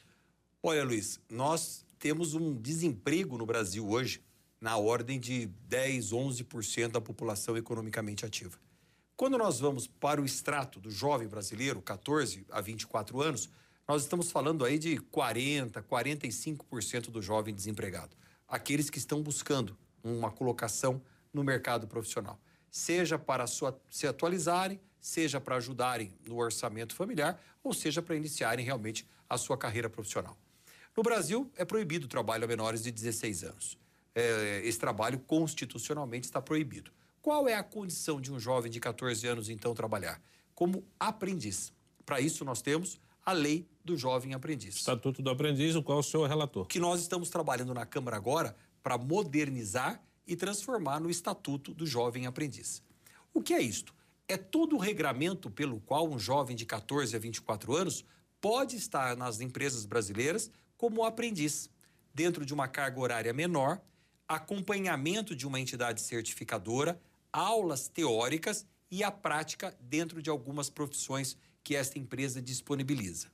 Olha, 0.62 0.84
Luiz, 0.84 1.20
nós 1.30 1.84
temos 1.98 2.34
um 2.34 2.54
desemprego 2.54 3.36
no 3.38 3.46
Brasil 3.46 3.88
hoje 3.88 4.22
na 4.60 4.76
ordem 4.76 5.20
de 5.20 5.46
10, 5.46 6.12
11% 6.12 6.88
da 6.88 7.00
população 7.00 7.56
economicamente 7.56 8.26
ativa. 8.26 8.58
Quando 9.16 9.38
nós 9.38 9.60
vamos 9.60 9.86
para 9.86 10.20
o 10.20 10.24
extrato 10.24 10.80
do 10.80 10.90
jovem 10.90 11.28
brasileiro, 11.28 11.82
14 11.82 12.46
a 12.50 12.60
24 12.60 13.20
anos, 13.20 13.50
nós 13.86 14.02
estamos 14.02 14.30
falando 14.30 14.64
aí 14.64 14.78
de 14.78 14.98
40, 14.98 15.82
45% 15.82 17.10
do 17.10 17.22
jovem 17.22 17.54
desempregado. 17.54 18.16
Aqueles 18.46 18.90
que 18.90 18.98
estão 18.98 19.22
buscando 19.22 19.76
uma 20.02 20.30
colocação 20.30 21.02
no 21.32 21.42
mercado 21.42 21.86
profissional 21.86 22.38
seja 22.70 23.18
para 23.18 23.46
se 23.46 24.06
atualizarem, 24.06 24.80
seja 25.00 25.40
para 25.40 25.56
ajudarem 25.56 26.12
no 26.26 26.36
orçamento 26.36 26.94
familiar, 26.94 27.40
ou 27.62 27.72
seja 27.72 28.02
para 28.02 28.16
iniciarem 28.16 28.64
realmente 28.64 29.06
a 29.28 29.36
sua 29.38 29.56
carreira 29.56 29.88
profissional. 29.88 30.36
No 30.96 31.02
Brasil, 31.02 31.50
é 31.56 31.64
proibido 31.64 32.06
o 32.06 32.08
trabalho 32.08 32.44
a 32.44 32.48
menores 32.48 32.82
de 32.82 32.90
16 32.90 33.44
anos. 33.44 33.78
é, 34.14 34.62
esse 34.64 34.78
trabalho 34.78 35.18
constitucionalmente 35.20 36.26
está 36.26 36.42
proibido. 36.42 36.90
Qual 37.22 37.48
é 37.48 37.54
a 37.54 37.62
condição 37.62 38.20
de 38.20 38.32
um 38.32 38.40
jovem 38.40 38.70
de 38.70 38.80
14 38.80 39.26
anos, 39.26 39.48
então, 39.48 39.74
trabalhar? 39.74 40.20
Como 40.54 40.84
aprendiz. 40.98 41.72
Para 42.04 42.20
isso, 42.20 42.44
nós 42.44 42.60
temos 42.60 43.00
a 43.24 43.32
lei 43.32 43.68
do 43.84 43.96
jovem 43.96 44.34
aprendiz. 44.34 44.76
Estatuto 44.76 45.22
do 45.22 45.30
aprendiz, 45.30 45.74
o 45.74 45.82
qual 45.82 45.98
o 45.98 46.02
senhor 46.02 46.24
é 46.24 46.28
relator. 46.28 46.66
Que 46.66 46.80
nós 46.80 47.00
estamos 47.00 47.28
trabalhando 47.28 47.74
na 47.74 47.84
Câmara 47.86 48.16
agora 48.16 48.56
para 48.82 48.96
modernizar 48.96 50.02
e 50.28 50.36
transformar 50.36 51.00
no 51.00 51.10
Estatuto 51.10 51.72
do 51.72 51.86
Jovem 51.86 52.26
Aprendiz. 52.26 52.82
O 53.32 53.40
que 53.40 53.54
é 53.54 53.62
isto? 53.62 53.94
É 54.28 54.36
todo 54.36 54.76
o 54.76 54.78
regramento 54.78 55.50
pelo 55.50 55.80
qual 55.80 56.06
um 56.06 56.18
jovem 56.18 56.54
de 56.54 56.66
14 56.66 57.16
a 57.16 57.18
24 57.18 57.74
anos 57.74 58.04
pode 58.38 58.76
estar 58.76 59.16
nas 59.16 59.40
empresas 59.40 59.86
brasileiras 59.86 60.50
como 60.76 61.02
aprendiz, 61.02 61.70
dentro 62.14 62.44
de 62.44 62.52
uma 62.52 62.68
carga 62.68 63.00
horária 63.00 63.32
menor, 63.32 63.80
acompanhamento 64.28 65.34
de 65.34 65.46
uma 65.46 65.58
entidade 65.58 66.02
certificadora, 66.02 67.00
aulas 67.32 67.88
teóricas 67.88 68.66
e 68.90 69.02
a 69.02 69.10
prática 69.10 69.76
dentro 69.80 70.20
de 70.20 70.28
algumas 70.28 70.68
profissões 70.68 71.36
que 71.64 71.74
esta 71.74 71.98
empresa 71.98 72.40
disponibiliza. 72.40 73.28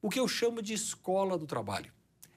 O 0.00 0.08
que 0.08 0.20
eu 0.20 0.28
chamo 0.28 0.62
de 0.62 0.72
escola 0.72 1.36
do 1.36 1.46
trabalho. 1.46 1.92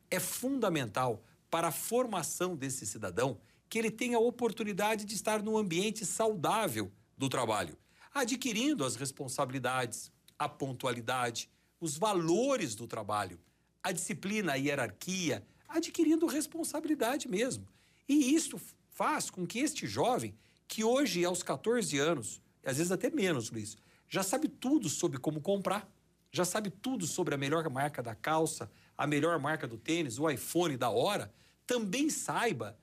É 0.10 0.20
fundamental 0.20 1.24
para 1.52 1.68
a 1.68 1.72
formação 1.72 2.56
desse 2.56 2.86
cidadão 2.88 3.40
que 3.72 3.80
ele 3.80 3.90
tenha 3.90 4.18
a 4.18 4.20
oportunidade 4.20 5.06
de 5.06 5.16
estar 5.16 5.42
num 5.42 5.58
ambiente 5.58 6.06
saudável 6.06 6.92
do 7.18 7.30
trabalho, 7.30 7.78
adquirindo 8.14 8.84
as 8.84 8.98
responsabilidades, 8.98 10.12
a 10.38 10.50
pontualidade, 10.50 11.50
os 11.80 11.98
valores 11.98 12.76
do 12.76 12.86
trabalho, 12.86 13.40
a 13.82 13.94
disciplina, 13.94 14.52
a 14.52 14.56
hierarquia, 14.56 15.48
adquirindo 15.70 16.26
responsabilidade 16.26 17.30
mesmo. 17.30 17.66
E 18.10 18.36
isso 18.36 18.60
faz 18.90 19.30
com 19.30 19.48
que 19.48 19.60
este 19.60 19.88
jovem, 19.88 20.36
que 20.68 20.84
hoje, 20.84 21.24
aos 21.24 21.42
14 21.42 21.98
anos, 21.98 22.42
às 22.66 22.76
vezes 22.76 22.92
até 22.92 23.10
menos, 23.10 23.50
Luiz, 23.50 23.78
já 24.10 24.22
sabe 24.22 24.50
tudo 24.50 24.90
sobre 24.90 25.18
como 25.18 25.40
comprar, 25.40 25.90
já 26.30 26.44
sabe 26.44 26.70
tudo 26.70 27.08
sobre 27.08 27.36
a 27.36 27.38
melhor 27.38 27.70
marca 27.70 28.04
da 28.04 28.16
calça, 28.16 28.70
a 28.98 29.08
melhor 29.08 29.40
marca 29.40 29.66
do 29.66 29.78
tênis, 29.78 30.20
o 30.20 30.30
iPhone 30.30 30.76
da 30.76 30.90
hora, 30.90 31.34
também 31.66 32.10
saiba 32.10 32.78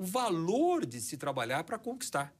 o 0.00 0.02
valor 0.02 0.86
de 0.86 0.98
se 0.98 1.18
trabalhar 1.18 1.62
para 1.64 1.78
conquistar. 1.78 2.34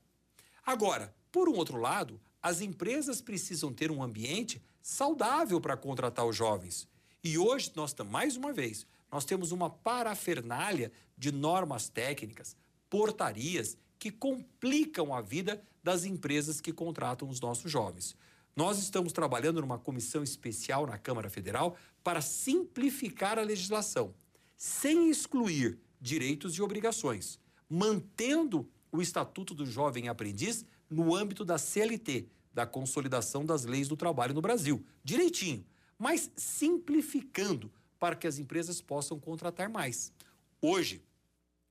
Agora, 0.64 1.14
por 1.30 1.46
um 1.46 1.56
outro 1.56 1.76
lado, 1.76 2.18
as 2.42 2.62
empresas 2.62 3.20
precisam 3.20 3.70
ter 3.70 3.90
um 3.90 4.02
ambiente 4.02 4.62
saudável 4.80 5.60
para 5.60 5.76
contratar 5.76 6.24
os 6.26 6.34
jovens. 6.34 6.88
E 7.22 7.36
hoje, 7.36 7.70
nós 7.76 7.94
mais 8.08 8.34
uma 8.34 8.50
vez, 8.50 8.86
nós 9.12 9.26
temos 9.26 9.52
uma 9.52 9.68
parafernália 9.68 10.90
de 11.18 11.30
normas 11.30 11.90
técnicas, 11.90 12.56
portarias 12.88 13.76
que 13.98 14.10
complicam 14.10 15.12
a 15.12 15.20
vida 15.20 15.62
das 15.82 16.06
empresas 16.06 16.62
que 16.62 16.72
contratam 16.72 17.28
os 17.28 17.42
nossos 17.42 17.70
jovens. 17.70 18.16
Nós 18.56 18.78
estamos 18.78 19.12
trabalhando 19.12 19.60
numa 19.60 19.78
comissão 19.78 20.22
especial 20.22 20.86
na 20.86 20.96
Câmara 20.96 21.28
Federal 21.28 21.76
para 22.02 22.22
simplificar 22.22 23.38
a 23.38 23.42
legislação, 23.42 24.14
sem 24.56 25.10
excluir 25.10 25.78
direitos 26.00 26.54
e 26.54 26.62
obrigações 26.62 27.38
mantendo 27.70 28.68
o 28.90 29.00
Estatuto 29.00 29.54
do 29.54 29.64
Jovem 29.64 30.08
Aprendiz 30.08 30.64
no 30.90 31.14
âmbito 31.14 31.44
da 31.44 31.56
CLT, 31.56 32.26
da 32.52 32.66
Consolidação 32.66 33.46
das 33.46 33.64
Leis 33.64 33.86
do 33.86 33.96
Trabalho 33.96 34.34
no 34.34 34.42
Brasil, 34.42 34.84
direitinho, 35.04 35.64
mas 35.96 36.30
simplificando 36.36 37.70
para 37.98 38.16
que 38.16 38.26
as 38.26 38.38
empresas 38.38 38.80
possam 38.80 39.20
contratar 39.20 39.68
mais. 39.68 40.12
Hoje, 40.60 41.04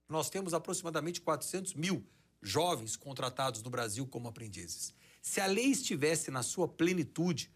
nós 0.08 0.30
temos 0.30 0.54
aproximadamente 0.54 1.20
400 1.20 1.74
mil 1.74 2.06
jovens 2.42 2.96
contratados 2.96 3.62
no 3.62 3.70
Brasil 3.70 4.08
como 4.08 4.30
aprendizes. 4.30 4.94
Se 5.22 5.42
a 5.42 5.46
lei 5.46 5.66
estivesse 5.66 6.32
na 6.32 6.42
sua 6.42 6.68
plenitude, 6.68 7.52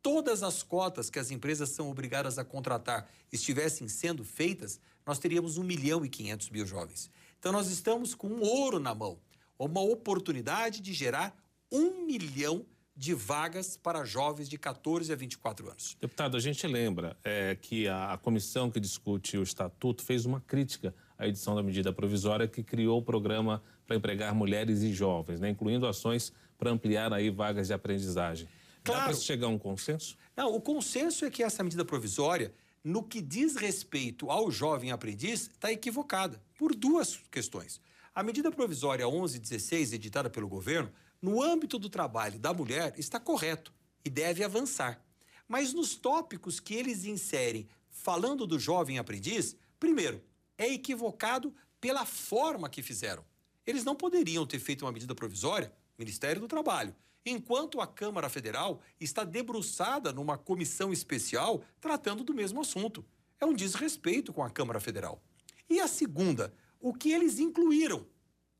todas 0.00 0.42
as 0.42 0.62
cotas 0.62 1.10
que 1.10 1.18
as 1.18 1.30
empresas 1.30 1.70
são 1.70 1.90
obrigadas 1.90 2.38
a 2.38 2.44
contratar 2.44 3.10
estivessem 3.32 3.88
sendo 3.88 4.24
feitas, 4.24 4.80
nós 5.04 5.18
teríamos 5.18 5.58
1 5.58 5.64
milhão 5.64 6.04
e 6.04 6.08
500 6.08 6.50
mil 6.50 6.66
jovens. 6.66 7.10
Então, 7.38 7.52
nós 7.52 7.70
estamos 7.70 8.14
com 8.14 8.28
um 8.28 8.42
ouro 8.42 8.80
na 8.80 8.94
mão, 8.94 9.18
uma 9.58 9.80
oportunidade 9.80 10.80
de 10.80 10.92
gerar 10.92 11.36
um 11.70 12.04
milhão 12.04 12.66
de 12.96 13.14
vagas 13.14 13.76
para 13.76 14.04
jovens 14.04 14.48
de 14.48 14.58
14 14.58 15.12
a 15.12 15.16
24 15.16 15.70
anos. 15.70 15.96
Deputado, 16.00 16.36
a 16.36 16.40
gente 16.40 16.66
lembra 16.66 17.16
é, 17.22 17.54
que 17.54 17.86
a, 17.86 18.14
a 18.14 18.18
comissão 18.18 18.68
que 18.68 18.80
discute 18.80 19.38
o 19.38 19.42
estatuto 19.42 20.02
fez 20.02 20.26
uma 20.26 20.40
crítica 20.40 20.92
à 21.16 21.28
edição 21.28 21.54
da 21.54 21.62
medida 21.62 21.92
provisória 21.92 22.48
que 22.48 22.60
criou 22.60 22.98
o 22.98 23.02
programa 23.02 23.62
para 23.86 23.94
empregar 23.94 24.34
mulheres 24.34 24.82
e 24.82 24.92
jovens, 24.92 25.38
né, 25.38 25.48
incluindo 25.48 25.86
ações 25.86 26.32
para 26.58 26.72
ampliar 26.72 27.12
aí 27.12 27.30
vagas 27.30 27.68
de 27.68 27.72
aprendizagem. 27.72 28.48
Claro. 28.82 29.00
Dá 29.00 29.06
para 29.06 29.14
chegar 29.14 29.46
a 29.46 29.50
um 29.50 29.58
consenso? 29.58 30.16
Não, 30.36 30.52
o 30.52 30.60
consenso 30.60 31.24
é 31.24 31.30
que 31.30 31.44
essa 31.44 31.62
medida 31.62 31.84
provisória 31.84 32.52
no 32.82 33.02
que 33.02 33.20
diz 33.20 33.56
respeito 33.56 34.30
ao 34.30 34.50
jovem 34.50 34.90
aprendiz, 34.90 35.42
está 35.42 35.72
equivocada, 35.72 36.42
por 36.56 36.74
duas 36.74 37.18
questões. 37.30 37.80
A 38.14 38.22
medida 38.22 38.50
provisória 38.50 39.06
1116, 39.06 39.92
editada 39.92 40.28
pelo 40.28 40.48
governo, 40.48 40.92
no 41.20 41.42
âmbito 41.42 41.78
do 41.78 41.88
trabalho 41.88 42.38
da 42.38 42.52
mulher, 42.52 42.94
está 42.98 43.20
correto 43.20 43.72
e 44.04 44.10
deve 44.10 44.42
avançar. 44.42 45.02
Mas 45.46 45.72
nos 45.72 45.94
tópicos 45.94 46.60
que 46.60 46.74
eles 46.74 47.04
inserem 47.04 47.68
falando 47.90 48.46
do 48.46 48.58
jovem 48.58 48.98
aprendiz, 48.98 49.56
primeiro, 49.78 50.22
é 50.56 50.68
equivocado 50.68 51.54
pela 51.80 52.04
forma 52.04 52.68
que 52.68 52.82
fizeram. 52.82 53.24
Eles 53.66 53.84
não 53.84 53.94
poderiam 53.94 54.46
ter 54.46 54.58
feito 54.58 54.84
uma 54.84 54.92
medida 54.92 55.14
provisória, 55.14 55.72
Ministério 55.98 56.40
do 56.40 56.48
Trabalho, 56.48 56.94
enquanto 57.30 57.80
a 57.80 57.86
Câmara 57.86 58.28
Federal 58.28 58.80
está 59.00 59.24
debruçada 59.24 60.12
numa 60.12 60.38
comissão 60.38 60.92
especial 60.92 61.62
tratando 61.80 62.24
do 62.24 62.34
mesmo 62.34 62.60
assunto. 62.60 63.04
É 63.40 63.46
um 63.46 63.54
desrespeito 63.54 64.32
com 64.32 64.42
a 64.42 64.50
Câmara 64.50 64.80
Federal. 64.80 65.22
E 65.68 65.80
a 65.80 65.86
segunda, 65.86 66.52
o 66.80 66.94
que 66.94 67.12
eles 67.12 67.38
incluíram 67.38 68.06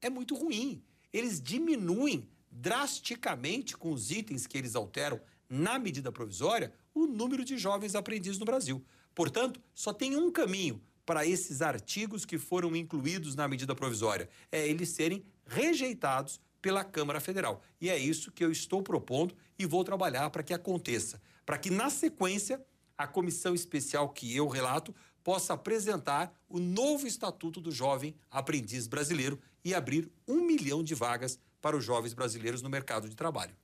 é 0.01 0.11
muito 0.11 0.35
ruim. 0.35 0.83
Eles 1.13 1.41
diminuem 1.41 2.29
drasticamente 2.51 3.77
com 3.77 3.93
os 3.93 4.11
itens 4.11 4.47
que 4.47 4.59
eles 4.59 4.75
alteram 4.75 5.21
na 5.49 5.79
medida 5.79 6.13
provisória 6.13 6.73
o 6.95 7.07
número 7.07 7.45
de 7.45 7.57
jovens 7.57 7.95
aprendizes 7.95 8.39
no 8.39 8.45
Brasil. 8.45 8.85
Portanto, 9.15 9.61
só 9.75 9.93
tem 9.93 10.17
um 10.17 10.31
caminho 10.31 10.81
para 11.07 11.27
esses 11.27 11.63
artigos 11.63 12.25
que 12.27 12.37
foram 12.37 12.77
incluídos 12.77 13.35
na 13.35 13.49
medida 13.49 13.75
provisória: 13.75 14.29
é 14.53 14.69
eles 14.69 14.91
serem 14.91 15.25
rejeitados 15.47 16.41
pela 16.61 16.85
Câmara 16.85 17.21
Federal. 17.21 17.63
E 17.81 17.89
é 17.89 17.97
isso 17.97 18.33
que 18.33 18.45
eu 18.45 18.51
estou 18.51 18.83
propondo 18.83 19.35
e 19.59 19.67
vou 19.67 19.85
trabalhar 19.85 20.31
para 20.31 20.43
que 20.43 20.55
aconteça. 20.55 21.21
Para 21.45 21.59
que, 21.59 21.71
na 21.71 21.91
sequência, 21.91 22.65
a 22.97 23.07
comissão 23.07 23.55
especial 23.55 24.09
que 24.09 24.35
eu 24.35 24.49
relato 24.49 24.95
possa 25.23 25.55
apresentar 25.55 26.33
o 26.49 26.59
novo 26.59 27.07
Estatuto 27.07 27.61
do 27.61 27.71
Jovem 27.71 28.15
Aprendiz 28.31 28.87
Brasileiro 28.87 29.39
e 29.65 29.75
abrir 29.75 30.11
um 30.27 30.45
milhão 30.47 30.83
de 30.83 30.95
vagas 30.95 31.39
para 31.61 31.77
os 31.77 31.85
jovens 31.85 32.15
brasileiros 32.15 32.63
no 32.63 32.71
mercado 32.71 33.09
de 33.09 33.15
trabalho. 33.15 33.55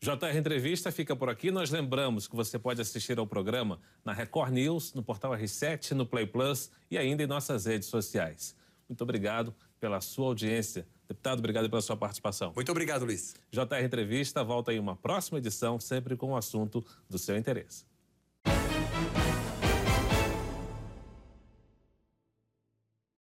JR 0.00 0.36
Entrevista 0.36 0.92
fica 0.92 1.16
por 1.16 1.30
aqui. 1.30 1.50
Nós 1.50 1.70
lembramos 1.70 2.28
que 2.28 2.36
você 2.36 2.58
pode 2.58 2.80
assistir 2.80 3.18
ao 3.18 3.26
programa 3.26 3.80
na 4.04 4.12
Record 4.12 4.52
News, 4.52 4.92
no 4.92 5.02
portal 5.02 5.32
R7, 5.32 5.92
no 5.92 6.04
Play 6.04 6.26
Plus 6.26 6.70
e 6.90 6.98
ainda 6.98 7.22
em 7.22 7.26
nossas 7.26 7.64
redes 7.64 7.88
sociais. 7.88 8.54
Muito 8.88 9.02
obrigado 9.02 9.54
pela 9.80 10.00
sua 10.02 10.26
audiência. 10.26 10.86
Deputado, 11.08 11.38
obrigado 11.38 11.68
pela 11.68 11.82
sua 11.82 11.96
participação. 11.96 12.52
Muito 12.54 12.70
obrigado, 12.70 13.04
Luiz. 13.04 13.34
JR 13.50 13.84
Entrevista 13.84 14.42
volta 14.42 14.72
em 14.72 14.78
uma 14.78 14.96
próxima 14.96 15.38
edição, 15.38 15.78
sempre 15.78 16.16
com 16.16 16.26
o 16.26 16.30
um 16.30 16.36
assunto 16.36 16.84
do 17.08 17.18
seu 17.18 17.36
interesse. 17.36 17.84